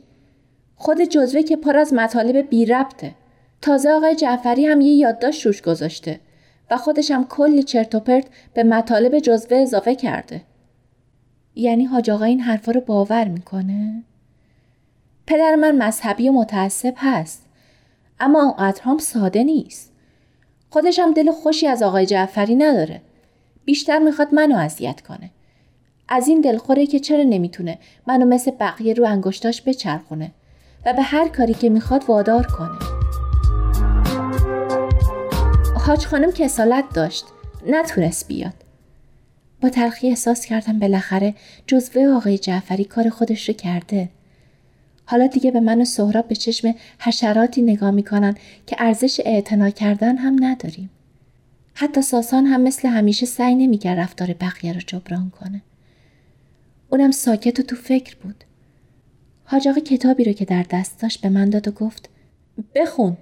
خود 0.76 1.02
جزوه 1.02 1.42
که 1.42 1.56
پر 1.56 1.78
از 1.78 1.94
مطالب 1.94 2.50
بی 2.50 2.66
ربطه. 2.66 3.16
تازه 3.62 3.90
آقای 3.90 4.16
جعفری 4.16 4.66
هم 4.66 4.82
یه 4.82 4.94
یادداشت 4.94 5.46
روش 5.46 5.62
گذاشته 5.62 6.20
و 6.72 6.78
خودش 6.78 7.12
هم 7.12 7.28
کلی 7.28 7.64
چرت 7.64 7.96
و 7.96 8.00
پرت 8.00 8.26
به 8.54 8.64
مطالب 8.64 9.20
جزوه 9.20 9.58
اضافه 9.58 9.96
کرده. 9.96 10.42
یعنی 11.56 11.86
حاج 11.86 12.10
آقا 12.10 12.26
این 12.26 12.40
حرفا 12.40 12.72
رو 12.72 12.82
باور 12.82 13.28
می‌کنه؟ 13.28 14.04
پدر 15.28 15.56
من 15.56 15.76
مذهبی 15.84 16.30
و 16.30 16.32
متعصب 16.32 16.94
هست 16.98 17.46
اما 18.20 18.44
اونقدر 18.44 18.82
هم 18.84 18.98
ساده 18.98 19.44
نیست. 19.44 19.94
خودش 20.70 21.00
هم 21.00 21.14
دل 21.14 21.32
خوشی 21.32 21.68
از 21.68 21.84
آقای 21.84 22.06
جعفری 22.06 22.56
نداره 22.56 23.02
بیشتر 23.66 24.00
می‌خواد 24.00 24.34
منو 24.34 24.56
اذیت 24.56 25.02
کنه 25.02 25.30
از 26.10 26.28
این 26.28 26.42
دلخوره 26.42 26.88
که 26.88 27.00
چرا 27.00 27.24
نمی‌تونه 27.24 27.78
منو 28.08 28.26
مثل 28.26 28.52
بقیه 28.52 28.94
رو 28.94 29.06
انگشتاش 29.06 29.62
بچرخونه 29.62 30.32
و 30.86 30.94
به 30.94 31.02
هر 31.02 31.28
کاری 31.28 31.54
که 31.54 31.70
می‌خواد 31.70 32.04
وادار 32.08 32.48
کنه. 32.48 32.80
حاج 35.86 36.06
خانم 36.06 36.32
کسالت 36.32 36.86
داشت 36.94 37.26
نتونست 37.68 38.28
بیاد. 38.28 38.54
با 39.62 39.70
تلخی 39.70 40.10
احساس 40.10 40.46
کردم 40.46 40.80
بالاخره 40.80 41.34
جزوه 41.68 42.08
آقای 42.08 42.38
جعفری 42.38 42.84
کار 42.84 43.10
خودش 43.10 43.50
رو 43.50 43.56
کرده. 43.56 44.10
حالا 45.06 45.28
دیگه 45.28 45.52
به 45.52 45.60
من 45.60 45.82
و 45.82 45.86
سهراب 45.86 46.28
به 46.28 46.36
چشم 46.36 46.76
حشراتی 47.00 47.62
نگاه 47.62 47.92
می‌کنن 47.92 48.36
که 48.68 48.76
ارزش 48.80 49.22
اعتنا 49.26 49.70
کردن 49.70 50.18
هم 50.18 50.38
نداریم. 50.44 50.90
حتی 51.74 52.02
ساسان 52.02 52.46
هم 52.46 52.62
مثل 52.62 52.88
همیشه 52.88 53.26
سعی 53.26 53.56
نمی‌کرد 53.56 54.00
رفتار 54.00 54.28
بقیه 54.34 54.74
رو 54.74 54.80
جبران 54.88 55.30
کنه. 55.30 55.62
اونم 56.90 57.12
ساکت 57.12 57.60
و 57.60 57.64
تو 57.64 57.76
فکر 57.76 58.16
بود. 58.16 58.44
حاج 59.46 59.68
کتابی 59.68 60.24
رو 60.24 60.32
که 60.32 60.46
در 60.46 60.66
دست 60.70 61.02
داشت 61.02 61.22
به 61.22 61.30
من 61.30 61.50
داد 61.50 61.68
و 61.68 61.72
گفت 61.72 62.10
بخون. 62.76 63.18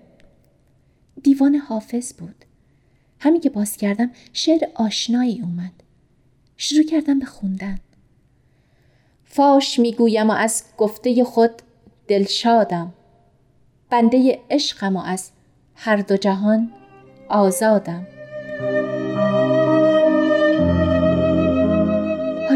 دیوان 1.24 1.56
حافظ 1.56 2.14
بود. 2.14 2.46
همین 3.20 3.42
که 3.42 3.50
باز 3.50 3.78
کردم 3.78 4.12
شعر 4.34 4.62
آشنایی 4.76 5.42
اومد. 5.42 5.72
شروع 6.58 6.84
کردم 6.84 7.20
به 7.20 7.26
خوندن. 7.26 7.80
فاش 9.26 9.80
می‌گویم 9.80 10.30
و 10.30 10.34
از 10.34 10.64
گفته 10.78 11.24
خود 11.24 11.52
دلشادم 12.08 12.94
بنده 13.90 14.40
عشقم 14.50 14.96
و 14.96 15.00
از 15.00 15.32
هر 15.76 15.98
دو 15.98 16.18
جهان 16.18 16.72
آزادم. 17.30 18.08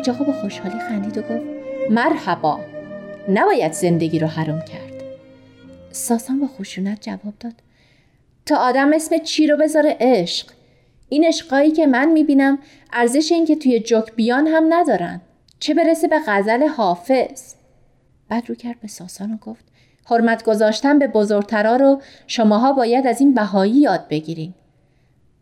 آقا 0.10 0.24
با 0.24 0.34
خوشحالی 0.34 0.80
خندید 0.80 1.18
و 1.18 1.22
گفت 1.22 1.46
مرحبا 1.90 2.60
نباید 3.30 3.72
زندگی 3.72 4.20
رو 4.20 4.28
حرام 4.28 4.62
کرد. 4.62 5.04
ساسان 5.92 6.40
با 6.40 6.48
خشونت 6.48 7.02
جواب 7.02 7.34
داد 7.40 7.54
تا 8.46 8.56
آدم 8.56 8.94
اسم 8.94 9.18
چی 9.18 9.48
رو 9.48 9.58
بذاره 9.58 9.98
عشق؟ 10.00 10.48
این 11.10 11.26
عشقایی 11.26 11.72
که 11.72 11.88
من 11.88 12.12
می‌بینم 12.12 12.60
ارزش 12.94 13.32
این 13.32 13.46
که 13.46 13.56
توی 13.56 13.80
جوک 13.80 14.16
بیان 14.16 14.48
هم 14.48 14.74
ندارن. 14.74 15.22
چه 15.60 15.74
برسه 15.74 16.08
به 16.08 16.20
غزل 16.28 16.68
حافظ؟ 16.68 17.54
بعد 18.30 18.50
رو 18.50 18.56
کرد 18.56 18.80
به 18.82 18.88
ساسان 18.88 19.34
و 19.34 19.38
گفت 19.38 19.66
حرمت 20.06 20.44
گذاشتن 20.44 21.00
به 21.00 21.08
بزرگترا 21.08 21.76
رو 21.76 22.02
شماها 22.28 22.74
باید 22.74 23.08
از 23.08 23.22
این 23.22 23.34
بهایی 23.34 23.74
یاد 23.74 24.08
بگیرین. 24.08 24.54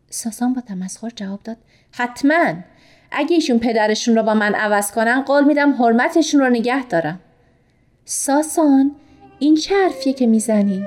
ساسان 0.09 0.53
با 0.53 0.61
تمسخر 0.61 1.09
جواب 1.15 1.43
داد 1.43 1.57
حتما. 1.91 2.53
اگه 3.15 3.35
ایشون 3.35 3.59
پدرشون 3.59 4.15
رو 4.15 4.23
با 4.23 4.33
من 4.33 4.55
عوض 4.55 4.91
کنن 4.91 5.21
قول 5.21 5.43
میدم 5.43 5.71
حرمتشون 5.71 6.39
رو 6.39 6.49
نگه 6.49 6.87
دارم 6.87 7.19
ساسان 8.05 8.91
این 9.39 9.55
چه 9.55 9.75
حرفیه 9.75 10.13
که 10.13 10.27
می‌زنی؟ 10.27 10.85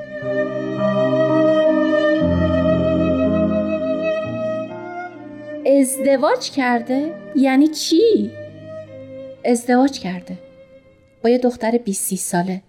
ازدواج 5.80 6.50
کرده؟ 6.50 7.14
یعنی 7.36 7.68
چی؟ 7.68 8.30
ازدواج 9.44 9.98
کرده 9.98 10.38
با 11.24 11.30
یه 11.30 11.38
دختر 11.38 11.78
20 11.78 12.14
ساله 12.14 12.62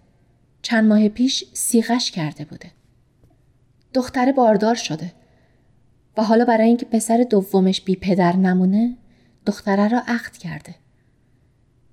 چند 0.61 0.89
ماه 0.89 1.09
پیش 1.09 1.45
سیغش 1.53 2.11
کرده 2.11 2.45
بوده 2.45 2.71
دختر 3.93 4.31
باردار 4.31 4.75
شده 4.75 5.11
و 6.17 6.23
حالا 6.23 6.45
برای 6.45 6.67
اینکه 6.67 6.85
پسر 6.85 7.25
دومش 7.29 7.81
بی 7.81 7.95
پدر 7.95 8.35
نمونه 8.35 8.97
دختره 9.45 9.87
را 9.87 10.01
عقد 10.07 10.37
کرده. 10.37 10.75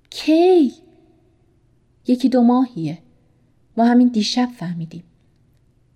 کی؟ 0.09 0.73
یکی 2.07 2.29
دو 2.29 2.41
ماهیه. 2.41 2.97
ما 3.77 3.85
همین 3.85 4.07
دیشب 4.07 4.49
فهمیدیم. 4.57 5.03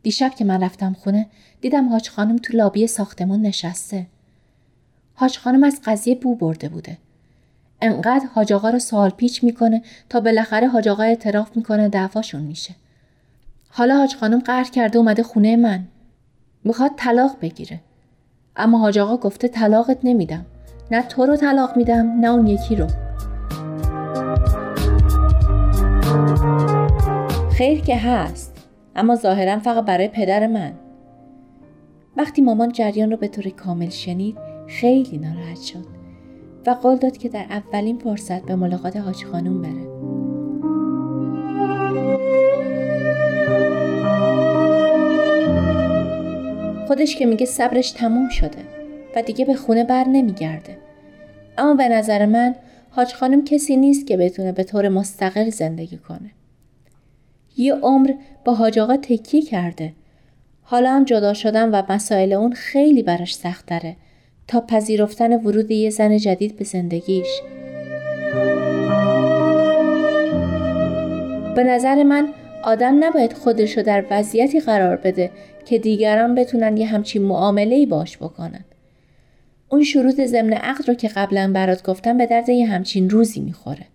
دیشب 0.03 0.35
که 0.35 0.45
من 0.45 0.63
رفتم 0.63 0.93
خونه 0.93 1.27
دیدم 1.61 1.89
حاج 1.89 2.09
خانم 2.09 2.35
تو 2.35 2.57
لابی 2.57 2.87
ساختمون 2.87 3.41
نشسته. 3.41 4.07
حاج 5.13 5.37
خانم 5.37 5.63
از 5.63 5.81
قضیه 5.85 6.15
بو 6.15 6.35
برده 6.35 6.69
بوده. 6.69 6.97
انقدر 7.81 8.25
حاج 8.33 8.53
آقا 8.53 8.69
رو 8.69 8.79
سوال 8.79 9.09
پیچ 9.09 9.43
می‌کنه 9.43 9.81
تا 10.09 10.19
بالاخره 10.19 10.67
حاج 10.67 10.87
آقا 10.87 11.03
اعتراف 11.03 11.57
می‌کنه 11.57 11.89
دعواشون 11.89 12.41
میشه. 12.41 12.75
حالا 13.69 13.97
حاج 13.97 14.15
خانم 14.15 14.39
قهر 14.39 14.63
کرده 14.63 14.97
اومده 14.97 15.23
خونه 15.23 15.55
من. 15.55 15.87
می‌خواد 16.63 16.91
طلاق 16.97 17.37
بگیره. 17.41 17.79
اما 18.55 18.77
حاج 18.77 18.99
آقا 18.99 19.17
گفته 19.17 19.47
طلاقت 19.47 19.97
نمیدم. 20.03 20.45
نه 20.91 21.01
تو 21.01 21.25
رو 21.25 21.36
طلاق 21.36 21.77
میدم 21.77 22.19
نه 22.19 22.32
اون 22.32 22.47
یکی 22.47 22.75
رو. 22.75 22.88
خیر 27.58 27.82
که 27.82 27.97
هست 27.97 28.67
اما 28.95 29.15
ظاهرا 29.15 29.60
فقط 29.60 29.86
برای 29.86 30.08
پدر 30.08 30.47
من. 30.47 30.73
وقتی 32.17 32.41
مامان 32.41 32.71
جریان 32.71 33.12
رو 33.12 33.17
به 33.17 33.27
طور 33.27 33.49
کامل 33.49 33.89
شنید 33.89 34.38
خیلی 34.67 35.17
ناراحت 35.17 35.62
شد 35.62 35.86
و 36.67 36.69
قول 36.69 36.95
داد 36.95 37.17
که 37.17 37.30
در 37.30 37.45
اولین 37.49 37.97
فرصت 37.97 38.45
به 38.45 38.56
ملاقات 38.56 38.97
حاج 38.97 39.23
خانوم 39.25 39.62
بره. 39.62 39.91
خودش 46.88 47.15
که 47.15 47.25
میگه 47.25 47.45
صبرش 47.45 47.91
تموم 47.91 48.30
شده 48.30 48.82
و 49.15 49.21
دیگه 49.21 49.45
به 49.45 49.54
خونه 49.54 49.84
بر 49.84 50.04
نمیگرده. 50.04 50.81
اما 51.57 51.73
به 51.73 51.87
نظر 51.87 52.25
من 52.25 52.55
حاج 52.89 53.13
خانم 53.13 53.43
کسی 53.43 53.77
نیست 53.77 54.07
که 54.07 54.17
بتونه 54.17 54.51
به 54.51 54.63
طور 54.63 54.89
مستقل 54.89 55.49
زندگی 55.49 55.97
کنه. 55.97 56.31
یه 57.57 57.73
عمر 57.73 58.13
با 58.45 58.53
حاج 58.53 58.79
آقا 58.79 58.97
تکیه 58.97 59.41
کرده. 59.41 59.93
حالا 60.61 60.91
هم 60.91 61.03
جدا 61.03 61.33
شدن 61.33 61.69
و 61.69 61.81
مسائل 61.89 62.33
اون 62.33 62.53
خیلی 62.53 63.03
براش 63.03 63.35
سخت 63.35 63.65
داره 63.65 63.95
تا 64.47 64.61
پذیرفتن 64.61 65.33
ورود 65.33 65.71
یه 65.71 65.89
زن 65.89 66.17
جدید 66.17 66.57
به 66.57 66.63
زندگیش. 66.63 67.41
به 71.55 71.63
نظر 71.63 72.03
من 72.03 72.29
آدم 72.63 73.03
نباید 73.03 73.33
خودش 73.33 73.77
در 73.77 74.05
وضعیتی 74.11 74.59
قرار 74.59 74.95
بده 74.95 75.31
که 75.65 75.79
دیگران 75.79 76.35
بتونن 76.35 76.77
یه 76.77 76.85
همچین 76.87 77.21
معامله 77.21 77.85
باش 77.85 78.17
بکنن. 78.17 78.65
اون 79.71 79.84
شروط 79.84 80.21
ضمن 80.21 80.53
عقد 80.53 80.88
رو 80.88 80.93
که 80.93 81.07
قبلا 81.07 81.51
برات 81.53 81.84
گفتم 81.84 82.17
به 82.17 82.25
درد 82.25 82.49
یه 82.49 82.67
همچین 82.67 83.10
روزی 83.10 83.41
می‌خوره. 83.41 83.88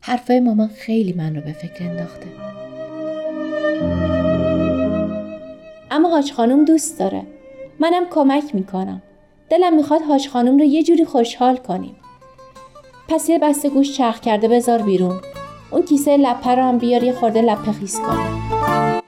حرفای 0.00 0.40
مامان 0.40 0.68
خیلی 0.68 1.12
من 1.12 1.36
رو 1.36 1.42
به 1.42 1.52
فکر 1.52 1.84
انداخته. 1.84 2.26
اما 5.90 6.08
حاج 6.08 6.32
خانم 6.32 6.64
دوست 6.64 6.98
داره. 6.98 7.22
منم 7.80 8.04
کمک 8.10 8.54
می‌کنم. 8.54 9.02
دلم 9.50 9.76
می‌خواد 9.76 10.02
حاج 10.02 10.28
خانم 10.28 10.58
رو 10.58 10.64
یه 10.64 10.82
جوری 10.82 11.04
خوشحال 11.04 11.56
کنیم. 11.56 11.96
پس 13.08 13.28
یه 13.28 13.38
بسته 13.38 13.68
گوش 13.68 13.96
چرخ 13.96 14.20
کرده 14.20 14.48
بذار 14.48 14.82
بیرون. 14.82 15.20
اون 15.70 15.82
کیسه 15.82 16.16
لپه 16.16 16.54
رو 16.54 16.62
هم 16.62 16.78
بیار 16.78 17.02
یه 17.02 17.12
خورده 17.12 17.42
لپه 17.42 17.72
خیس 17.72 18.00
کنیم. 18.00 19.01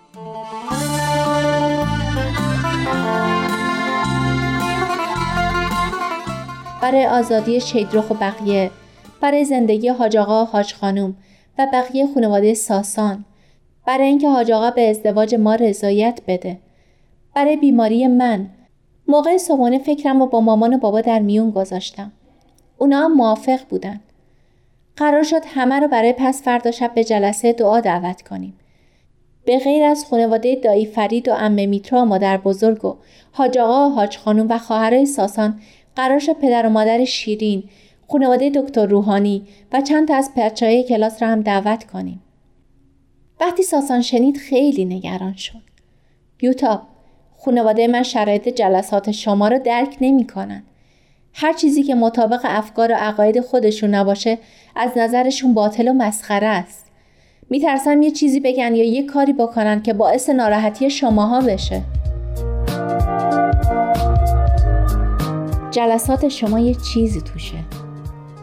برای 6.85 7.07
آزادی 7.07 7.61
شیدرخ 7.61 8.11
و 8.11 8.14
بقیه 8.14 8.70
برای 9.20 9.44
زندگی 9.44 9.88
حاج 9.88 10.16
آقا 10.16 10.44
حاج 10.44 10.75
خانوم 10.75 11.16
و 11.59 11.66
بقیه 11.73 12.07
خانواده 12.14 12.55
ساسان. 12.55 13.25
برای 13.87 14.07
اینکه 14.07 14.29
حاج 14.29 14.51
آقا 14.51 14.70
به 14.70 14.90
ازدواج 14.90 15.35
ما 15.35 15.55
رضایت 15.55 16.20
بده. 16.29 16.59
برای 17.35 17.57
بیماری 17.57 18.07
من. 18.07 18.47
موقع 19.09 19.37
صبحانه 19.37 19.79
فکرم 19.79 20.23
و 20.23 20.27
با 20.27 20.40
مامان 20.40 20.75
و 20.75 20.79
بابا 20.79 21.01
در 21.01 21.18
میون 21.18 21.51
گذاشتم. 21.51 22.12
اونا 22.79 23.01
هم 23.01 23.12
موافق 23.12 23.61
بودن. 23.68 24.01
قرار 24.97 25.23
شد 25.23 25.42
همه 25.47 25.81
رو 25.81 25.88
برای 25.88 26.15
پس 26.19 26.42
فردا 26.42 26.71
شب 26.71 26.94
به 26.94 27.04
جلسه 27.04 27.52
دعا 27.52 27.81
دعوت 27.81 28.23
کنیم. 28.23 28.58
به 29.44 29.58
غیر 29.58 29.85
از 29.85 30.04
خانواده 30.11 30.54
دایی 30.54 30.87
فرید 30.87 31.29
و 31.29 31.33
امه 31.33 31.67
میترا 31.67 32.04
مادر 32.04 32.37
بزرگ 32.37 32.85
و 32.85 32.96
حاج 33.33 33.58
آقا 33.58 33.90
و 33.90 33.94
حاج 33.94 34.19
خانوم 34.19 34.46
و 34.50 34.58
خواهرای 34.58 35.06
ساسان 35.06 35.61
قرار 35.97 36.19
شد 36.19 36.33
پدر 36.33 36.67
و 36.67 36.71
مادر 36.71 37.05
شیرین 37.05 37.65
خانواده 38.09 38.51
دکتر 38.51 38.87
روحانی 38.87 39.47
و 39.73 39.81
چند 39.81 40.09
تا 40.09 40.15
از 40.15 40.31
های 40.63 40.85
کلاس 40.85 41.23
را 41.23 41.29
هم 41.29 41.40
دعوت 41.40 41.85
کنیم. 41.85 42.23
وقتی 43.40 43.63
ساسان 43.63 44.03
شنید 44.03 44.37
خیلی 44.37 44.85
نگران 44.85 45.37
شد. 45.37 45.63
یوتا 46.42 46.83
خانواده 47.45 47.87
من 47.87 48.03
شرایط 48.03 48.49
جلسات 48.49 49.11
شما 49.11 49.49
رو 49.49 49.59
درک 49.59 49.97
نمی 50.01 50.27
کنن. 50.27 50.63
هر 51.33 51.53
چیزی 51.53 51.83
که 51.83 51.95
مطابق 51.95 52.40
افکار 52.45 52.92
و 52.92 52.95
عقاید 52.95 53.40
خودشون 53.40 53.95
نباشه 53.95 54.38
از 54.77 54.90
نظرشون 54.97 55.55
باطل 55.55 55.88
و 55.88 55.92
مسخره 55.92 56.47
است. 56.47 56.87
میترسم 57.51 58.03
یه 58.03 58.11
چیزی 58.11 58.40
بگن 58.40 58.75
یا 58.75 58.85
یه 58.85 59.07
کاری 59.07 59.33
بکنن 59.33 59.83
که 59.83 59.92
باعث 59.92 60.31
ناراحتی 60.31 60.90
شماها 60.90 61.40
بشه. 61.40 61.83
جلسات 65.75 66.29
شما 66.29 66.60
یه 66.60 66.75
چیزی 66.75 67.20
توشه 67.20 67.64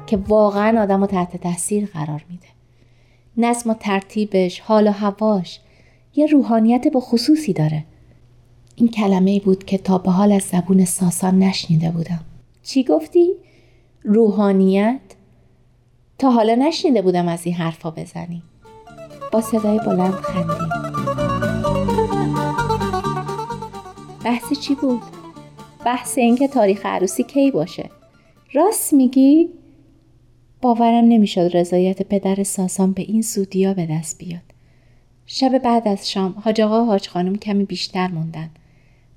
که 0.07 0.17
واقعا 0.17 0.82
آدم 0.82 1.01
رو 1.01 1.07
تحت 1.07 1.38
تاثیر 1.38 1.86
قرار 1.86 2.25
میده 2.29 2.47
نظم 3.38 3.69
و 3.69 3.73
ترتیبش 3.73 4.59
حال 4.59 4.88
و 4.88 4.91
هواش 4.91 5.59
یه 6.15 6.25
روحانیت 6.25 6.88
با 6.88 6.99
خصوصی 6.99 7.53
داره 7.53 7.86
این 8.75 8.88
کلمه 8.88 9.39
بود 9.39 9.63
که 9.63 9.77
تا 9.77 9.97
به 9.97 10.11
حال 10.11 10.32
از 10.32 10.41
زبون 10.41 10.86
ساسان 10.86 11.39
نشنیده 11.39 11.91
بودم 11.91 12.19
چی 12.63 12.84
گفتی؟ 12.84 13.34
روحانیت؟ 14.03 15.01
تا 16.17 16.32
حالا 16.32 16.55
نشنیده 16.55 17.01
بودم 17.01 17.27
از 17.27 17.45
این 17.45 17.55
حرفا 17.55 17.91
بزنی 17.91 18.43
با 19.32 19.41
صدای 19.41 19.79
بلند 19.79 20.13
خندی 20.13 20.65
بحث 24.23 24.53
چی 24.59 24.75
بود؟ 24.75 25.20
بحث 25.86 26.17
اینکه 26.17 26.47
تاریخ 26.47 26.86
عروسی 26.86 27.23
کی 27.23 27.51
باشه. 27.51 27.89
راست 28.53 28.93
میگی؟ 28.93 29.49
باورم 30.61 31.05
نمی‌شد 31.05 31.49
رضایت 31.53 32.01
پدر 32.01 32.43
ساسان 32.43 32.91
به 32.91 33.01
این 33.01 33.21
سودیا 33.21 33.73
به 33.73 33.88
دست 33.91 34.17
بیاد. 34.17 34.41
شب 35.25 35.57
بعد 35.57 35.88
از 35.88 36.11
شام 36.11 36.36
حاج 36.43 36.61
آقا 36.61 36.84
حاج 36.84 37.09
خانم 37.09 37.36
کمی 37.36 37.65
بیشتر 37.65 38.07
موندن. 38.07 38.49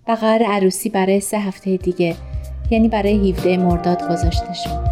و 0.08 0.12
قرار 0.12 0.42
عروسی 0.42 0.88
برای 0.88 1.20
سه 1.20 1.38
هفته 1.38 1.76
دیگه 1.76 2.16
یعنی 2.70 2.88
برای 2.88 3.30
17 3.30 3.56
مرداد 3.56 4.02
گذاشته 4.02 4.54
شد. 4.54 4.84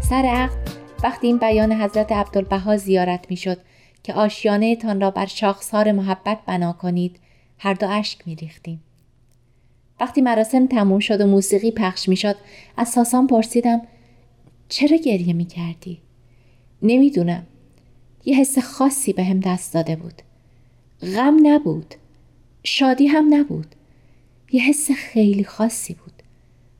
سر 0.00 0.24
عقد 0.26 0.58
وقتی 1.02 1.26
این 1.26 1.38
بیان 1.38 1.72
حضرت 1.72 2.12
عبدالبها 2.12 2.76
زیارت 2.76 3.26
می‌شد 3.30 3.58
که 4.02 4.14
آشیانه 4.14 4.76
تان 4.76 5.00
را 5.00 5.10
بر 5.10 5.26
شاخسار 5.26 5.92
محبت 5.92 6.38
بنا 6.46 6.72
کنید 6.72 7.16
هر 7.58 7.74
دو 7.74 7.88
اشک 7.88 8.18
می 8.26 8.34
ریختیم. 8.34 8.80
وقتی 10.00 10.20
مراسم 10.20 10.66
تموم 10.66 10.98
شد 10.98 11.20
و 11.20 11.26
موسیقی 11.26 11.70
پخش 11.70 12.08
می 12.08 12.16
شد 12.16 12.36
از 12.76 12.88
ساسان 12.88 13.26
پرسیدم 13.26 13.82
چرا 14.68 14.96
گریه 14.96 15.32
می 15.32 15.44
کردی؟ 15.44 15.98
نمی‌دونم. 16.82 17.46
یه 18.24 18.36
حس 18.36 18.58
خاصی 18.58 19.12
به 19.12 19.24
هم 19.24 19.40
دست 19.40 19.74
داده 19.74 19.96
بود. 19.96 20.22
غم 21.02 21.36
نبود. 21.42 21.94
شادی 22.64 23.06
هم 23.06 23.34
نبود. 23.34 23.74
یه 24.52 24.62
حس 24.62 24.90
خیلی 24.90 25.44
خاصی 25.44 25.94
بود. 25.94 26.12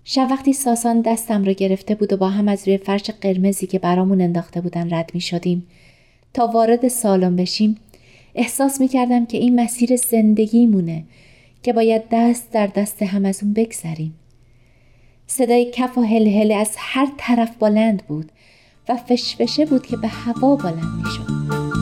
شب 0.04 0.28
وقتی 0.30 0.52
ساسان 0.52 1.00
دستم 1.00 1.44
را 1.44 1.52
گرفته 1.52 1.94
بود 1.94 2.12
و 2.12 2.16
با 2.16 2.28
هم 2.28 2.48
از 2.48 2.68
روی 2.68 2.78
فرش 2.78 3.10
قرمزی 3.10 3.66
که 3.66 3.78
برامون 3.78 4.20
انداخته 4.20 4.60
بودن 4.60 4.94
رد 4.94 5.10
می 5.14 5.20
شدیم 5.20 5.66
تا 6.34 6.46
وارد 6.46 6.88
سالن 6.88 7.36
بشیم 7.36 7.76
احساس 8.34 8.80
می 8.80 8.88
کردم 8.88 9.26
که 9.26 9.38
این 9.38 9.60
مسیر 9.60 9.96
زندگی 9.96 10.66
مونه 10.66 11.04
که 11.62 11.72
باید 11.72 12.02
دست 12.10 12.52
در 12.52 12.66
دست 12.66 13.02
هم 13.02 13.24
از 13.24 13.42
اون 13.42 13.52
بگذریم. 13.52 14.14
صدای 15.26 15.70
کف 15.70 15.98
و 15.98 16.02
هل 16.02 16.52
از 16.52 16.74
هر 16.78 17.08
طرف 17.16 17.56
بلند 17.56 18.02
بود 18.06 18.32
و 18.88 18.96
فشفشه 18.96 19.66
بود 19.66 19.86
که 19.86 19.96
به 19.96 20.08
هوا 20.08 20.56
بلند 20.56 21.04
می 21.04 21.10
شد. 21.10 21.72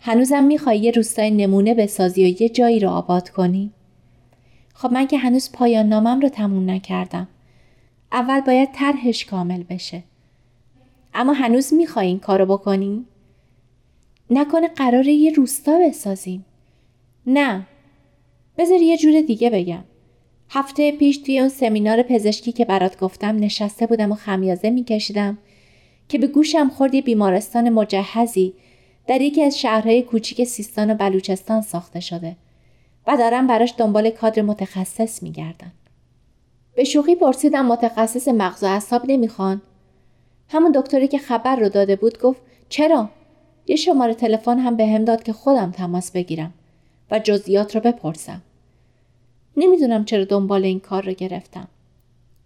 هنوزم 0.00 0.44
می‌خوای 0.44 0.78
یه 0.78 0.90
روستای 0.90 1.30
نمونه 1.30 1.74
بسازی 1.74 2.24
و 2.24 2.42
یه 2.42 2.48
جایی 2.48 2.80
رو 2.80 2.88
آباد 2.88 3.28
کنی؟ 3.28 3.70
خب 4.74 4.92
من 4.92 5.06
که 5.06 5.18
هنوز 5.18 5.52
پایان 5.52 5.88
نامم 5.88 6.20
رو 6.20 6.28
تموم 6.28 6.70
نکردم. 6.70 7.28
اول 8.12 8.40
باید 8.40 8.72
طرحش 8.72 9.24
کامل 9.24 9.62
بشه. 9.62 10.02
اما 11.14 11.32
هنوز 11.32 11.74
می‌خوای 11.74 12.06
این 12.06 12.18
کارو 12.18 12.46
بکنی؟ 12.46 13.04
نکنه 14.30 14.68
قراره 14.68 15.12
یه 15.12 15.32
روستا 15.32 15.78
بسازیم. 15.88 16.44
نه. 17.26 17.66
بذار 18.58 18.78
یه 18.78 18.96
جور 18.96 19.20
دیگه 19.20 19.50
بگم. 19.50 19.84
هفته 20.50 20.92
پیش 20.92 21.18
توی 21.18 21.38
اون 21.38 21.48
سمینار 21.48 22.02
پزشکی 22.02 22.52
که 22.52 22.64
برات 22.64 22.98
گفتم 22.98 23.36
نشسته 23.36 23.86
بودم 23.86 24.12
و 24.12 24.14
خمیازه 24.14 24.70
میکشیدم 24.70 25.38
که 26.08 26.18
به 26.18 26.26
گوشم 26.26 26.68
خوردی 26.68 27.02
بیمارستان 27.02 27.70
مجهزی 27.70 28.54
در 29.10 29.20
یکی 29.20 29.42
از 29.42 29.58
شهرهای 29.58 30.02
کوچیک 30.02 30.44
سیستان 30.44 30.90
و 30.90 30.94
بلوچستان 30.94 31.62
ساخته 31.62 32.00
شده 32.00 32.36
و 33.06 33.16
دارم 33.16 33.46
براش 33.46 33.74
دنبال 33.78 34.10
کادر 34.10 34.42
متخصص 34.42 35.22
میگردن. 35.22 35.72
به 36.76 36.84
شوخی 36.84 37.14
پرسیدم 37.14 37.66
متخصص 37.66 38.28
مغز 38.28 38.62
و 38.62 38.66
اعصاب 38.66 39.02
نمی‌خوان؟ 39.08 39.62
همون 40.48 40.72
دکتری 40.72 41.08
که 41.08 41.18
خبر 41.18 41.56
رو 41.56 41.68
داده 41.68 41.96
بود 41.96 42.20
گفت 42.20 42.40
چرا؟ 42.68 43.08
یه 43.66 43.76
شماره 43.76 44.14
تلفن 44.14 44.58
هم 44.58 44.76
به 44.76 44.86
هم 44.86 45.04
داد 45.04 45.22
که 45.22 45.32
خودم 45.32 45.70
تماس 45.70 46.10
بگیرم 46.10 46.54
و 47.10 47.18
جزئیات 47.18 47.74
رو 47.74 47.80
بپرسم. 47.80 48.42
نمی‌دونم 49.56 50.04
چرا 50.04 50.24
دنبال 50.24 50.64
این 50.64 50.80
کار 50.80 51.02
رو 51.02 51.12
گرفتم. 51.12 51.68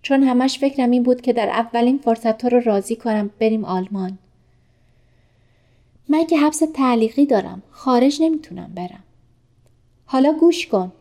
چون 0.03 0.23
همش 0.23 0.59
فکرم 0.59 0.91
این 0.91 1.03
بود 1.03 1.21
که 1.21 1.33
در 1.33 1.49
اولین 1.49 1.99
فرصت 1.99 2.39
تو 2.39 2.49
رو 2.49 2.61
راضی 2.61 2.97
کنم 2.97 3.31
بریم 3.41 3.65
آلمان. 3.65 4.19
من 6.09 6.27
که 6.27 6.39
حبس 6.39 6.63
تعلیقی 6.75 7.27
دارم. 7.27 7.63
خارج 7.71 8.23
نمی‌تونم 8.23 8.73
برم. 8.75 9.05
حالا 10.05 10.33
گوش 10.33 10.67
کن. 10.67 10.93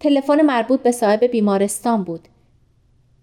تلفن 0.00 0.42
مربوط 0.42 0.80
به 0.80 0.92
صاحب 0.92 1.24
بیمارستان 1.24 2.04
بود. 2.04 2.28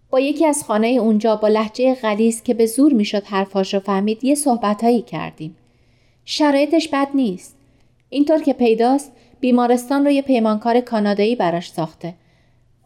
با 0.09 0.19
یکی 0.19 0.45
از 0.45 0.63
خانه 0.63 0.87
اونجا 0.87 1.35
با 1.35 1.47
لحجه 1.47 1.95
غلیز 1.95 2.43
که 2.43 2.53
به 2.53 2.65
زور 2.65 2.93
می‌شد 2.93 3.23
حرفاش 3.23 3.73
رو 3.73 3.79
فهمید 3.79 4.23
یه 4.23 4.35
صحبتهایی 4.35 5.01
کردیم. 5.01 5.55
شرایطش 6.25 6.87
بد 6.87 7.07
نیست. 7.13 7.55
اینطور 8.09 8.41
که 8.41 8.53
پیداست 8.53 9.11
بیمارستان 9.39 10.05
رو 10.05 10.11
یه 10.11 10.21
پیمانکار 10.21 10.79
کانادایی 10.79 11.35
براش 11.35 11.71
ساخته 11.71 12.13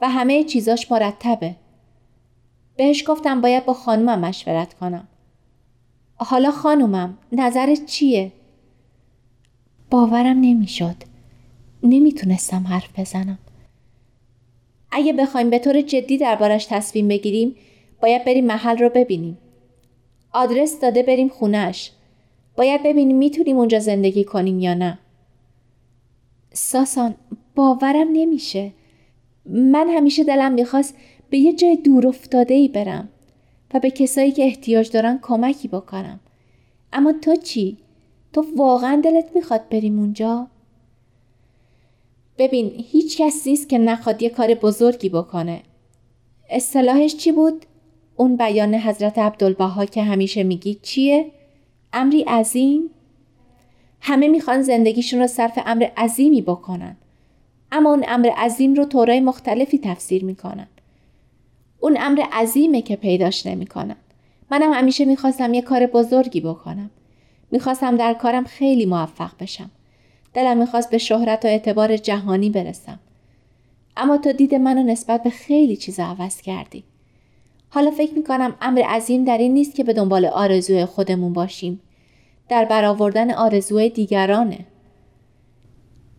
و 0.02 0.10
همه 0.10 0.44
چیزاش 0.44 0.92
مرتبه. 0.92 1.56
بهش 2.78 3.04
گفتم 3.08 3.42
باید 3.42 3.66
با 3.66 3.74
خانومم 3.74 4.20
مشورت 4.20 4.74
کنم. 4.74 5.08
حالا 6.16 6.52
خانومم 6.52 7.18
نظرت 7.32 7.86
چیه؟ 7.86 8.32
باورم 9.92 10.38
نمی‌شد. 10.40 10.96
نمی‌تونستم 11.84 12.68
حرف 12.68 13.00
بزنم. 13.00 13.40
اگه 14.92 15.14
بخوایم 15.14 15.50
به 15.50 15.60
طور 15.60 15.82
جدی 15.82 16.18
دربارش 16.18 16.66
تصمیم 16.66 17.08
بگیریم 17.08 17.56
باید 18.02 18.26
بریم 18.26 18.46
محل 18.46 18.78
رو 18.78 18.90
ببینیم. 18.90 19.38
آدرس 20.32 20.80
داده 20.80 21.04
بریم 21.04 21.28
خونش. 21.28 21.92
باید 22.58 22.84
ببینیم 22.84 23.18
می‌تونیم 23.18 23.58
اونجا 23.58 23.80
زندگی 23.80 24.24
کنیم 24.24 24.60
یا 24.60 24.74
نه. 24.74 25.00
ساسان 26.54 27.16
باورم 27.56 28.08
نمیشه. 28.14 28.72
من 29.46 29.90
همیشه 29.90 30.24
دلم 30.24 30.52
می‌خواست 30.52 30.96
به 31.30 31.38
یه 31.38 31.54
جای 31.54 31.76
دور 31.76 32.08
افتاده 32.08 32.54
ای 32.54 32.68
برم. 32.68 33.10
و 33.74 33.80
به 33.80 33.92
کسایی 33.92 34.32
که 34.32 34.44
احتیاج 34.44 34.92
دارن 34.92 35.20
کمکی 35.22 35.68
بکنم. 35.68 36.20
اما 36.94 37.14
تو 37.14 37.36
چی؟ 37.36 37.78
تو 38.34 38.46
واقعا 38.56 39.02
دلت 39.04 39.26
می‌خواد 39.36 39.70
بریم 39.70 40.00
اونجا؟ 40.00 40.48
ببین 42.38 42.72
هیچ 42.92 43.18
کس 43.18 43.48
نیست 43.48 43.70
که 43.70 43.78
نخواد 43.78 44.22
یه 44.22 44.30
کار 44.30 44.54
بزرگی 44.54 45.10
بکنه. 45.10 45.62
اصطلاحش 46.50 47.16
چی 47.16 47.32
بود؟ 47.32 47.66
اون 48.16 48.38
بیان 48.38 48.76
حضرت 48.76 49.18
عبدالبها 49.18 49.86
که 49.86 50.04
همیشه 50.04 50.44
میگی 50.44 50.80
چیه؟ 50.82 51.32
امری 51.94 52.22
عظیم؟ 52.22 52.90
همه 54.02 54.28
می‌خوان 54.28 54.62
زندگیشون 54.62 55.20
رو 55.20 55.28
صرف 55.28 55.60
امر 55.66 55.88
عظیمی 55.98 56.42
بکنن. 56.42 56.98
اما 57.72 57.90
اون 57.90 58.06
امر 58.08 58.30
عظیم 58.30 58.74
رو 58.74 58.86
طورای 58.86 59.20
مختلفی 59.20 59.80
تفسیر 59.84 60.26
می‌کنن. 60.26 60.68
اون 61.84 61.98
امر 62.00 62.22
عظیمه 62.32 62.82
که 62.82 62.96
پیداش 62.96 63.46
نمی‌کنم. 63.46 63.96
منم 64.52 64.74
همیشه 64.74 65.06
می‌خواستم 65.06 65.54
یه 65.54 65.62
کار 65.62 65.86
بزرگی 65.86 66.42
بکنم. 66.42 66.90
می‌خواستم 67.52 67.98
در 67.98 68.14
کارم 68.14 68.44
خیلی 68.44 68.86
موفق 68.86 69.32
بشم. 69.40 69.72
دلم 70.34 70.58
می‌خواست 70.58 70.90
به 70.90 70.98
شهرت 70.98 71.46
و 71.46 71.48
اعتبار 71.48 71.98
جهانی 71.98 72.50
برسم. 72.50 73.00
اما 73.98 74.18
تو 74.18 74.34
دید 74.34 74.56
منو 74.56 74.84
نسبت 74.84 75.24
به 75.24 75.30
خیلی 75.30 75.76
چیز 75.76 76.00
عوض 76.00 76.42
کردی. 76.42 76.84
حالا 77.70 77.92
فکر 77.92 78.14
می‌کنم 78.14 78.56
امر 78.62 78.82
عظیم 78.82 79.24
در 79.24 79.38
این 79.38 79.54
نیست 79.54 79.76
که 79.76 79.84
به 79.84 79.94
دنبال 79.94 80.26
آرزوی 80.26 80.86
خودمون 80.86 81.34
باشیم. 81.34 81.80
در 82.50 82.66
برآوردن 82.66 83.34
آرزوی 83.34 83.90
دیگرانه. 83.90 84.60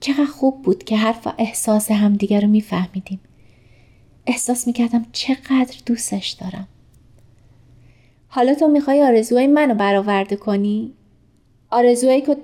چقدر 0.01 0.25
خوب 0.25 0.63
بود 0.63 0.85
که 0.85 0.97
حرف 0.97 1.27
و 1.27 1.33
احساس 1.39 1.91
همدیگر 1.91 2.41
رو 2.41 2.49
میفهمیدیم. 2.49 3.21
احساس 4.27 4.67
می‌کردم 4.67 5.07
چقدر 5.13 5.75
دوستش 5.87 6.31
دارم. 6.31 6.69
حالا 8.29 8.55
تو 8.55 8.69
می‌خوای 8.69 9.03
آرزوهای 9.03 9.47
منو 9.47 9.75
برآورده 9.75 10.37
کنی؟ 10.37 10.93
آرزوهای, 11.71 12.37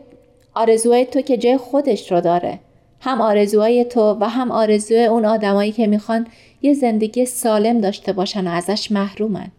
آرزوهای 0.54 1.04
تو 1.04 1.20
که 1.20 1.36
جای 1.36 1.56
خودش 1.56 2.12
رو 2.12 2.20
داره. 2.20 2.60
هم 3.00 3.20
آرزوهای 3.20 3.84
تو 3.84 4.16
و 4.20 4.28
هم 4.28 4.50
آرزوی 4.50 5.04
اون 5.04 5.24
آدمایی 5.24 5.72
که 5.72 5.86
می‌خوان 5.86 6.26
یه 6.62 6.74
زندگی 6.74 7.26
سالم 7.26 7.80
داشته 7.80 8.12
باشن 8.12 8.46
و 8.46 8.50
ازش 8.50 8.92
محرومن. 8.92 9.50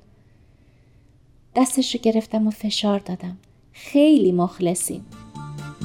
دستش 1.56 1.96
رو 1.96 2.02
گرفتم 2.02 2.48
و 2.48 2.52
فشار 2.52 3.00
دادم. 3.00 3.38
خیلی 3.74 4.32
مخلصیم. 4.32 5.06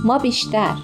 ما 0.05 0.19
بیشتر. 0.19 0.75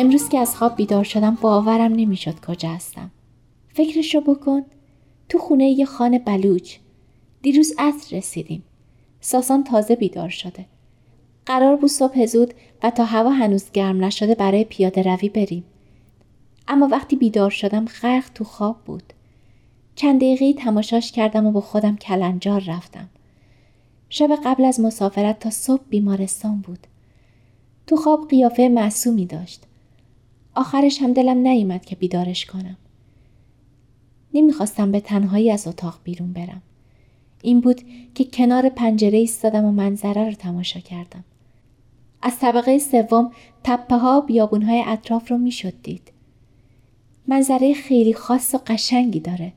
امروز 0.00 0.28
که 0.28 0.38
از 0.38 0.56
خواب 0.56 0.76
بیدار 0.76 1.04
شدم 1.04 1.38
باورم 1.40 1.92
نمی‌شد 1.92 2.40
کجا 2.40 2.68
هستم. 2.68 3.10
فکرشو 3.68 4.20
بکن. 4.20 4.62
تو 5.28 5.38
خونه 5.38 5.64
یه 5.64 5.84
خانه 5.84 6.18
بلوچ. 6.18 6.76
دیروز 7.42 7.72
عصر 7.78 8.16
رسیدیم. 8.16 8.62
ساسان 9.20 9.64
تازه 9.64 9.96
بیدار 9.96 10.28
شده. 10.28 10.66
قرار 11.46 11.76
بود 11.76 11.90
صبح 11.90 12.26
زود 12.26 12.54
و 12.82 12.90
تا 12.90 13.04
هوا 13.04 13.30
هنوز 13.30 13.70
گرم 13.72 14.04
نشده 14.04 14.34
برای 14.34 14.64
پیاده 14.64 15.02
روی 15.02 15.28
بریم. 15.28 15.64
اما 16.68 16.88
وقتی 16.88 17.16
بیدار 17.16 17.50
شدم 17.50 17.84
غرق 17.84 18.30
تو 18.34 18.44
خواب 18.44 18.76
بود. 18.84 19.12
چند 19.94 20.20
دقیقه 20.20 20.52
تماشاش 20.52 21.12
کردم 21.12 21.46
و 21.46 21.52
با 21.52 21.60
خودم 21.60 21.96
کلنجار 21.96 22.64
رفتم. 22.66 23.08
شب 24.08 24.28
قبل 24.44 24.64
از 24.64 24.80
مسافرت 24.80 25.38
تا 25.38 25.50
صبح 25.50 25.82
بیمارستان 25.90 26.60
بود. 26.60 26.86
تو 27.86 27.96
خواب 27.96 28.28
قیافه 28.28 28.68
معصومی 28.68 29.26
داشت. 29.26 29.66
آخرش 30.60 31.02
هم 31.02 31.12
دلم 31.12 31.38
نیومد 31.38 31.84
که 31.84 31.96
بیدارش 31.96 32.46
کنم 32.46 32.76
نمی‌خواستم 34.34 34.92
به 34.92 35.00
تنهایی 35.00 35.50
از 35.50 35.66
اتاق 35.66 35.98
بیرون 36.04 36.32
برم. 36.32 36.62
این 37.42 37.60
بود 37.60 37.80
که 38.14 38.24
کنار 38.24 38.68
پنجره 38.68 39.18
ایستادم 39.18 39.64
و 39.64 39.72
منظره 39.72 40.24
رو 40.24 40.32
تماشا 40.32 40.80
کردم. 40.80 41.24
از 42.22 42.38
طبقه 42.38 42.78
سوم 42.78 43.32
تپه 43.64 43.96
ها 43.96 44.20
بیابون 44.20 44.62
های 44.62 44.82
اطراف 44.86 45.30
رو 45.30 45.38
می‌شد 45.38 45.72
دید. 45.82 46.12
منظره 47.28 47.74
خیلی 47.74 48.14
خاص 48.14 48.54
و 48.54 48.58
قشنگی 48.66 49.20
داره. 49.20 49.52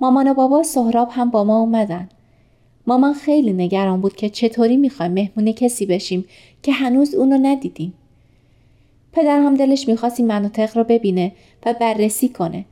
مامان 0.00 0.28
و 0.28 0.34
بابا 0.34 0.62
سهراب 0.62 1.08
هم 1.12 1.30
با 1.30 1.44
ما 1.44 1.60
اومدن. 1.60 2.08
مامان 2.86 3.14
خیلی 3.14 3.52
نگران 3.52 4.00
بود 4.00 4.16
که 4.16 4.28
چطوری 4.28 4.76
می‌خوایم 4.76 5.12
مهمون 5.12 5.52
کسی 5.52 5.86
بشیم 5.86 6.24
که 6.62 6.72
هنوز 6.72 7.14
اونو 7.14 7.38
ندیدیم. 7.42 7.94
پدر 9.16 9.38
هم 9.38 9.54
دلش 9.54 9.88
می‌خواست 9.88 10.20
این 10.20 10.28
مناطق 10.28 10.76
رو 10.76 10.84
ببینه 10.84 11.32
و 11.66 11.74
بررسی 11.80 12.28
کنه 12.28 12.64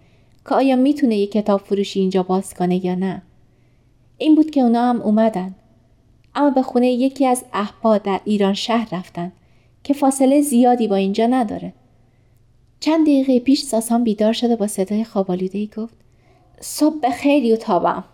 که 0.48 0.54
آیا 0.54 0.76
می‌تونه 0.76 1.16
یه 1.16 1.26
کتاب 1.26 1.60
فروشی 1.60 2.00
اینجا 2.00 2.22
باز 2.22 2.54
کنه 2.54 2.86
یا 2.86 2.94
نه. 2.94 3.22
این 4.18 4.34
بود 4.34 4.50
که 4.50 4.60
اونا 4.60 4.88
هم 4.88 5.02
اومدن. 5.02 5.54
اما 6.34 6.50
به 6.50 6.62
خونه 6.62 6.92
یکی 6.92 7.26
از 7.26 7.44
احبا 7.52 7.98
در 7.98 8.20
ایران 8.24 8.54
شهر 8.54 8.88
رفتن 8.92 9.32
که 9.84 9.94
فاصله 9.94 10.40
زیادی 10.40 10.88
با 10.88 10.96
اینجا 10.96 11.26
نداره. 11.26 11.72
چند 12.80 13.06
دقیقه 13.06 13.40
پیش 13.40 13.62
ساسان 13.62 14.04
بیدار 14.04 14.32
شده 14.32 14.56
با 14.56 14.66
صدای 14.66 15.04
خوابالوده 15.04 15.58
ای 15.58 15.70
گفت 15.76 15.94
صبح 16.60 17.10
خیلی 17.10 17.52
و 17.52 17.56
تابم. 17.56 18.04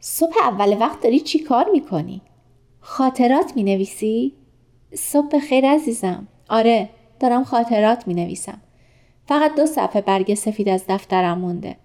صبح 0.00 0.34
اول 0.42 0.76
وقت 0.80 1.00
داری 1.02 1.20
چی 1.20 1.38
کار 1.38 1.70
می‌کنی؟ 1.72 2.20
خاطرات 2.80 3.56
می 3.56 3.62
نویسی؟ 3.62 4.32
صبح 4.94 5.38
خیر 5.38 5.66
عزیزم. 5.66 6.28
آره 6.48 6.88
دارم 7.20 7.44
خاطرات 7.44 8.08
می 8.08 8.14
نویسم. 8.14 8.60
فقط 9.26 9.54
دو 9.54 9.66
صفحه 9.66 10.00
برگ 10.00 10.34
سفید 10.34 10.68
از 10.68 10.84
دفترم 10.88 11.38
مونده. 11.38 11.76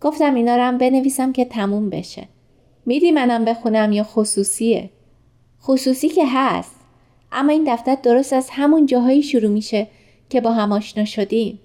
گفتم 0.00 0.34
اینا 0.34 0.56
رو 0.56 0.62
هم 0.62 0.78
بنویسم 0.78 1.32
که 1.32 1.44
تموم 1.44 1.90
بشه. 1.90 2.28
میدی 2.86 3.10
منم 3.10 3.44
بخونم 3.44 3.92
یا 3.92 4.04
خصوصیه؟ 4.04 4.90
خصوصی 5.62 6.08
که 6.08 6.24
هست. 6.26 6.76
اما 7.32 7.52
این 7.52 7.64
دفتر 7.74 7.94
درست 7.94 8.32
از 8.32 8.48
همون 8.50 8.86
جاهایی 8.86 9.22
شروع 9.22 9.50
میشه 9.50 9.86
که 10.28 10.40
با 10.40 10.52
هم 10.52 10.72
آشنا 10.72 11.04
شدیم. 11.04 11.60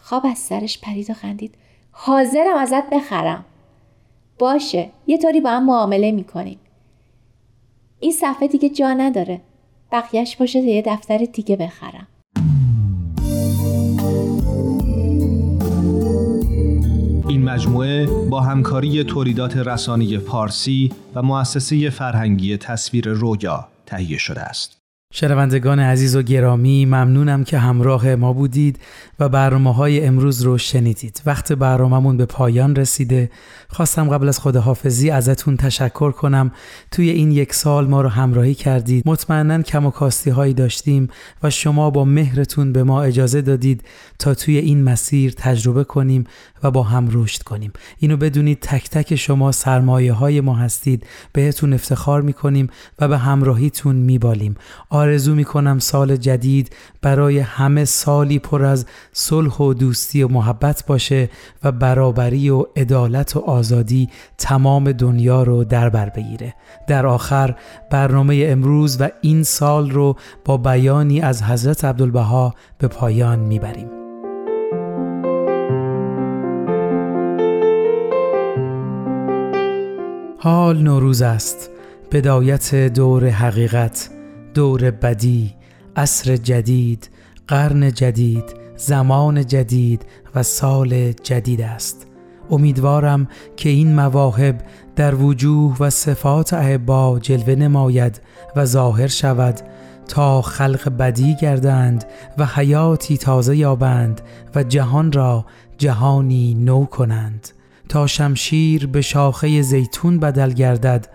خواب 0.00 0.26
از 0.26 0.38
سرش 0.38 0.80
پرید 0.80 1.10
و 1.10 1.14
خندید. 1.14 1.54
حاضرم 1.90 2.56
ازت 2.56 2.90
بخرم. 2.90 3.44
باشه 4.38 4.90
یه 5.06 5.18
طوری 5.18 5.40
با 5.40 5.50
هم 5.50 5.66
معامله 5.66 6.12
می‌کنیم. 6.12 6.60
این 8.00 8.12
صفحه 8.12 8.48
دیگه 8.48 8.68
جا 8.68 8.92
نداره. 8.92 9.40
بقیهش 9.92 10.36
باشه 10.36 10.58
یه 10.58 10.82
دفتر 10.82 11.18
دیگه 11.18 11.56
بخرم. 11.56 11.99
مجموعه 17.50 18.06
با 18.06 18.40
همکاری 18.40 19.04
تولیدات 19.04 19.56
رسانی 19.56 20.18
فارسی 20.18 20.92
و 21.14 21.22
مؤسسه 21.22 21.90
فرهنگی 21.90 22.56
تصویر 22.56 23.08
رویا 23.08 23.68
تهیه 23.86 24.18
شده 24.18 24.40
است. 24.40 24.80
شنوندگان 25.12 25.80
عزیز 25.80 26.16
و 26.16 26.22
گرامی 26.22 26.84
ممنونم 26.84 27.44
که 27.44 27.58
همراه 27.58 28.14
ما 28.14 28.32
بودید 28.32 28.78
و 29.20 29.28
برنامه 29.28 29.74
های 29.74 30.06
امروز 30.06 30.42
رو 30.42 30.58
شنیدید. 30.58 31.22
وقت 31.26 31.52
برنامهمون 31.52 32.16
به 32.16 32.26
پایان 32.26 32.76
رسیده. 32.76 33.30
خواستم 33.68 34.08
قبل 34.08 34.28
از 34.28 34.40
خداحافظی 34.40 35.10
ازتون 35.10 35.56
تشکر 35.56 36.10
کنم. 36.10 36.52
توی 36.90 37.10
این 37.10 37.30
یک 37.30 37.54
سال 37.54 37.86
ما 37.86 38.00
رو 38.00 38.08
همراهی 38.08 38.54
کردید. 38.54 39.02
مطمئنا 39.06 39.62
کم 39.62 39.86
و 39.86 39.90
کاستی 39.90 40.30
هایی 40.30 40.54
داشتیم 40.54 41.08
و 41.42 41.50
شما 41.50 41.90
با 41.90 42.04
مهرتون 42.04 42.72
به 42.72 42.82
ما 42.82 43.02
اجازه 43.02 43.42
دادید 43.42 43.84
تا 44.18 44.34
توی 44.34 44.58
این 44.58 44.82
مسیر 44.82 45.32
تجربه 45.36 45.84
کنیم 45.84 46.24
و 46.62 46.70
با 46.70 46.82
هم 46.82 47.08
رشد 47.12 47.42
کنیم. 47.42 47.72
اینو 47.98 48.16
بدونید 48.16 48.58
تک 48.60 48.90
تک 48.90 49.16
شما 49.16 49.52
سرمایه 49.52 50.12
های 50.12 50.40
ما 50.40 50.54
هستید. 50.54 51.06
بهتون 51.32 51.72
افتخار 51.72 52.22
می‌کنیم 52.22 52.70
و 52.98 53.08
به 53.08 53.18
همراهیتون 53.18 53.96
میبالیم. 53.96 54.54
آرزو 54.90 55.34
می‌کنم 55.34 55.78
سال 55.78 56.16
جدید 56.16 56.76
برای 57.02 57.38
همه 57.38 57.84
سالی 57.84 58.38
پر 58.38 58.64
از 58.64 58.86
صلح 59.12 59.56
و 59.56 59.74
دوستی 59.74 60.22
و 60.22 60.28
محبت 60.28 60.86
باشه 60.86 61.30
و 61.64 61.72
برابری 61.72 62.50
و 62.50 62.64
عدالت 62.76 63.36
و 63.36 63.40
آزادی 63.40 64.08
تمام 64.38 64.92
دنیا 64.92 65.42
رو 65.42 65.64
در 65.64 65.88
بر 65.88 66.08
بگیره. 66.08 66.54
در 66.86 67.06
آخر 67.06 67.54
برنامه 67.90 68.44
امروز 68.48 69.00
و 69.00 69.08
این 69.20 69.42
سال 69.42 69.90
رو 69.90 70.16
با 70.44 70.56
بیانی 70.56 71.20
از 71.20 71.42
حضرت 71.42 71.84
عبدالبها 71.84 72.54
به 72.78 72.88
پایان 72.88 73.38
می‌بریم. 73.38 73.99
حال 80.42 80.82
نوروز 80.82 81.22
است. 81.22 81.70
بدایت 82.12 82.74
دور 82.74 83.28
حقیقت 83.28 84.10
دور 84.54 84.90
بدی 84.90 85.54
عصر 85.96 86.36
جدید 86.36 87.10
قرن 87.48 87.92
جدید 87.92 88.44
زمان 88.76 89.46
جدید 89.46 90.06
و 90.34 90.42
سال 90.42 91.12
جدید 91.12 91.60
است. 91.60 92.06
امیدوارم 92.50 93.28
که 93.56 93.68
این 93.68 93.94
مواهب 93.94 94.60
در 94.96 95.14
وجوه 95.14 95.76
و 95.80 95.90
صفات 95.90 96.54
احبا 96.54 97.18
جلوه 97.18 97.54
نماید 97.54 98.20
و 98.56 98.64
ظاهر 98.64 99.08
شود 99.08 99.60
تا 100.08 100.42
خلق 100.42 100.96
بدی 100.98 101.36
گردند 101.42 102.04
و 102.38 102.46
حیاتی 102.46 103.18
تازه 103.18 103.56
یابند 103.56 104.20
و 104.54 104.62
جهان 104.62 105.12
را 105.12 105.46
جهانی 105.78 106.54
نو 106.54 106.84
کنند. 106.84 107.48
تا 107.90 108.06
شمشیر 108.06 108.86
به 108.86 109.00
شاخه 109.00 109.62
زیتون 109.62 110.18
بدل 110.18 110.52
گردد. 110.52 111.06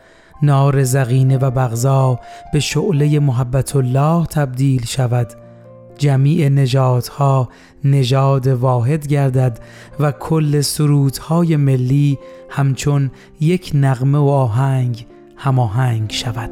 نار 0.41 0.83
زغینه 0.83 1.37
و 1.37 1.51
بغضا 1.51 2.19
به 2.53 2.59
شعله 2.59 3.19
محبت 3.19 3.75
الله 3.75 4.25
تبدیل 4.25 4.85
شود. 4.85 5.27
جمیع 5.97 6.49
نژادها 6.49 7.49
نژاد 7.83 8.47
واحد 8.47 9.07
گردد 9.07 9.59
و 9.99 10.11
کل 10.11 10.61
سرودهای 10.61 11.55
ملی 11.55 12.17
همچون 12.49 13.11
یک 13.39 13.71
نغمه 13.73 14.17
و 14.17 14.27
آهنگ 14.27 15.05
هماهنگ 15.37 16.11
شود. 16.11 16.51